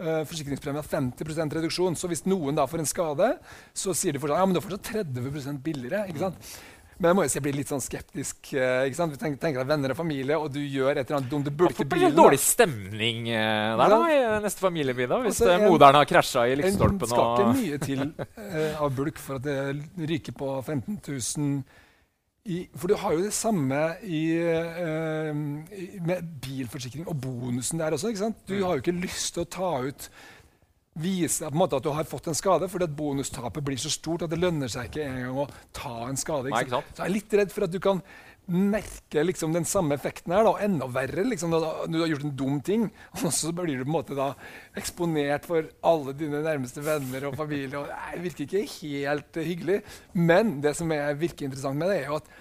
uh, 0.00 0.24
forsikringspremie, 0.28 0.82
50% 0.82 1.56
reduksjon. 1.60 1.96
Så 2.00 2.10
hvis 2.10 2.26
noen 2.28 2.58
da 2.58 2.66
får 2.70 2.82
en 2.82 2.90
skade, 2.90 3.30
så 3.76 3.94
sier 3.96 4.16
de 4.16 4.22
fortsatt 4.22 4.42
ja, 4.42 4.48
men 4.48 4.56
du 4.56 4.62
er 4.62 4.66
fortsatt 4.66 4.92
30% 4.96 5.64
billigere. 5.64 6.06
ikke 6.10 6.26
sant? 6.26 6.52
Men 7.00 7.14
jeg 7.14 7.16
må 7.16 7.24
jo 7.24 7.30
si 7.32 7.38
jeg 7.38 7.44
blir 7.46 7.56
litt 7.56 7.70
sånn 7.72 7.80
skeptisk. 7.80 8.50
eh, 8.52 8.82
ikke 8.90 8.98
sant? 8.98 9.14
Du 9.14 9.20
tenker, 9.20 9.40
tenker 9.40 9.62
deg 9.62 9.70
venner 9.70 9.94
og 9.94 9.96
familie, 9.96 10.36
og 10.36 10.50
du 10.52 10.60
gjør 10.60 10.98
et 11.00 11.06
eller 11.06 11.22
annet 11.22 11.30
dumt. 11.32 11.46
Du 11.48 11.50
bulker 11.50 11.72
burde 11.72 11.86
ikke 11.86 11.92
blir 11.94 12.02
bilen. 12.02 12.12
da. 12.12 12.24
dårlig 12.26 12.40
stemning 12.44 13.30
eh, 13.32 13.76
der 13.80 13.94
da, 13.94 14.00
i 14.04 14.18
neste 14.44 14.64
familiemiddag. 14.66 15.24
Hvis 15.24 15.40
Altså, 15.40 15.54
eh, 15.54 15.64
moderen 15.64 15.96
har 15.96 16.10
krasja 16.10 16.44
i 16.44 16.58
lyktestolpen. 16.60 17.00
Det 17.00 17.08
skal 17.08 17.30
ikke 17.30 17.54
mye 17.56 17.78
til 17.86 18.02
uh, 18.20 18.82
av 18.84 18.92
bulk 18.98 19.22
for 19.22 19.40
at 19.40 19.48
det 19.48 20.10
ryker 20.12 20.36
på 20.36 20.50
15 20.60 21.00
000 21.08 21.62
i, 22.48 22.62
For 22.72 22.88
du 22.88 22.96
har 22.96 23.12
jo 23.12 23.22
det 23.26 23.34
samme 23.36 23.78
i, 24.02 24.22
eh, 24.40 25.32
med 26.00 26.28
bilforsikring 26.40 27.06
og 27.08 27.18
bonusen 27.20 27.78
der 27.78 27.92
også. 27.92 28.08
ikke 28.08 28.24
sant? 28.24 28.38
Mm. 28.46 28.52
Du 28.54 28.64
har 28.64 28.76
jo 28.76 28.82
ikke 28.84 29.00
lyst 29.00 29.34
til 29.34 29.44
å 29.44 29.50
ta 29.50 29.72
ut 29.90 30.10
Vise 31.00 31.46
på 31.46 31.54
en 31.54 31.60
måte 31.60 31.78
at 31.78 31.84
du 31.86 31.92
har 31.94 32.04
fått 32.04 32.26
en 32.28 32.34
skade, 32.34 32.66
fordi 32.68 32.88
at 32.88 32.96
bonustapet 32.98 33.62
blir 33.64 33.78
så 33.78 33.88
stort 33.94 34.24
at 34.26 34.32
det 34.32 34.40
lønner 34.40 34.68
seg 34.68 34.88
ikke 34.88 35.04
engang 35.06 35.36
å 35.38 35.44
ta 35.72 36.08
en 36.08 36.18
skade. 36.18 36.50
Nei, 36.50 36.64
Ikke 36.64 36.66
ikke 36.66 36.74
sant? 36.74 36.88
sant? 36.90 36.96
Så 36.96 37.04
jeg 37.04 37.10
er 37.10 37.14
litt 37.14 37.36
redd 37.38 37.52
for 37.54 37.64
at 37.64 37.70
du 37.70 37.78
kan 37.78 38.02
merke 38.50 39.22
liksom, 39.24 39.52
den 39.54 39.64
samme 39.68 39.94
effekten 39.96 40.34
her. 40.34 40.44
da, 40.46 40.52
Enda 40.66 40.86
verre 40.90 41.24
liksom, 41.26 41.54
du 41.54 41.98
har 42.00 42.10
gjort 42.10 42.26
en 42.28 42.36
dum 42.36 42.60
ting, 42.66 42.88
og 43.22 43.30
så 43.32 43.52
blir 43.56 43.78
du 43.80 43.84
på 43.86 43.90
en 43.90 43.96
måte 43.96 44.18
da 44.18 44.32
eksponert 44.78 45.46
for 45.48 45.70
alle 45.86 46.14
dine 46.18 46.42
nærmeste 46.44 46.82
venner 46.84 47.28
og 47.30 47.36
familie. 47.40 47.78
og 47.78 47.88
Det 48.14 48.22
virker 48.28 48.46
ikke 48.46 48.64
helt 49.06 49.36
eh, 49.40 49.48
hyggelig. 49.54 49.80
Men 50.14 50.58
det 50.64 50.76
som 50.78 50.90
er, 50.92 51.14
virker 51.20 51.46
interessant 51.48 51.78
med 51.80 51.90
det, 51.94 52.02
er 52.04 52.10
jo 52.12 52.20
at 52.20 52.32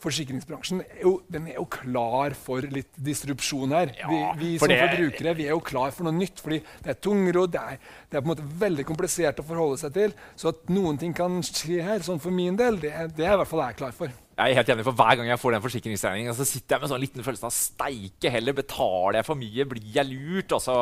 forsikringsbransjen 0.00 0.78
er 0.80 1.02
jo, 1.04 1.10
den 1.28 1.48
er 1.50 1.58
jo 1.58 1.66
klar 1.68 2.32
for 2.32 2.64
litt 2.72 2.88
disrupsjon 3.04 3.74
her. 3.76 3.90
Ja, 3.98 4.08
vi 4.08 4.20
vi 4.40 4.52
for 4.58 4.64
som 4.64 4.72
det- 4.72 4.80
forbrukere 4.86 5.34
vi 5.36 5.44
er 5.44 5.52
jo 5.52 5.60
klar 5.60 5.90
for 5.92 6.04
noe 6.08 6.16
nytt. 6.16 6.40
fordi 6.40 6.62
det 6.82 6.88
er 6.94 7.00
tungrodd, 7.04 7.52
det 7.52 7.60
er, 7.60 7.78
det 8.08 8.16
er 8.16 8.22
på 8.22 8.30
en 8.30 8.32
måte 8.32 8.48
veldig 8.64 8.86
komplisert 8.88 9.42
å 9.42 9.44
forholde 9.44 9.76
seg 9.78 9.92
til. 9.92 10.14
Så 10.36 10.48
at 10.54 10.64
noen 10.72 10.96
ting 10.98 11.12
kan 11.12 11.42
skje 11.44 11.82
her, 11.84 12.00
sånn 12.00 12.18
for 12.18 12.30
min 12.32 12.56
del, 12.56 12.80
det, 12.80 12.94
det 13.16 13.26
er 13.26 13.34
i 13.34 13.36
hvert 13.42 13.48
fall 13.52 13.66
jeg 13.68 13.76
klar 13.76 13.92
for. 13.92 14.08
Jeg 14.40 14.54
er 14.54 14.56
helt 14.56 14.70
enig, 14.72 14.84
for 14.86 14.96
Hver 14.96 15.18
gang 15.18 15.28
jeg 15.28 15.40
får 15.40 15.52
den 15.52 15.64
forsikringsregningen, 15.64 16.36
så 16.36 16.46
sitter 16.48 16.76
jeg 16.76 16.82
med 16.82 16.92
sånn 16.92 17.02
liten 17.02 17.26
følelse 17.26 17.48
av 17.48 17.52
steike 17.52 18.32
heller. 18.32 18.56
Betaler 18.56 19.18
jeg 19.20 19.26
for 19.28 19.40
mye? 19.40 19.66
Blir 19.68 19.90
jeg 19.98 20.08
lurt? 20.08 20.54
Altså, 20.56 20.76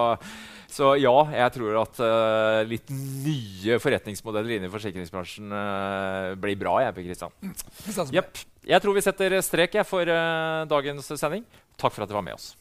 så 0.71 0.93
ja, 1.01 1.15
jeg 1.33 1.55
tror 1.57 1.81
at 1.83 1.99
uh, 2.05 2.61
litt 2.69 2.93
nye 2.93 3.81
forretningsmodeller 3.83 4.59
inne 4.59 4.71
i 4.71 4.75
forsikringsbransjen 4.77 5.51
uh, 5.51 6.37
blir 6.39 6.61
bra. 6.61 6.77
jeg, 6.85 6.95
Per 6.95 7.09
Kristian. 7.09 7.35
Det. 7.43 8.07
Jepp. 8.21 8.45
Jeg 8.69 8.85
tror 8.85 8.95
vi 8.95 9.03
setter 9.09 9.39
strek 9.43 9.79
jeg, 9.81 9.89
for 9.89 10.07
uh, 10.07 10.63
dagens 10.71 11.11
sending. 11.17 11.47
Takk 11.81 11.97
for 11.97 12.05
at 12.05 12.11
dere 12.11 12.21
var 12.21 12.29
med 12.31 12.39
oss. 12.39 12.53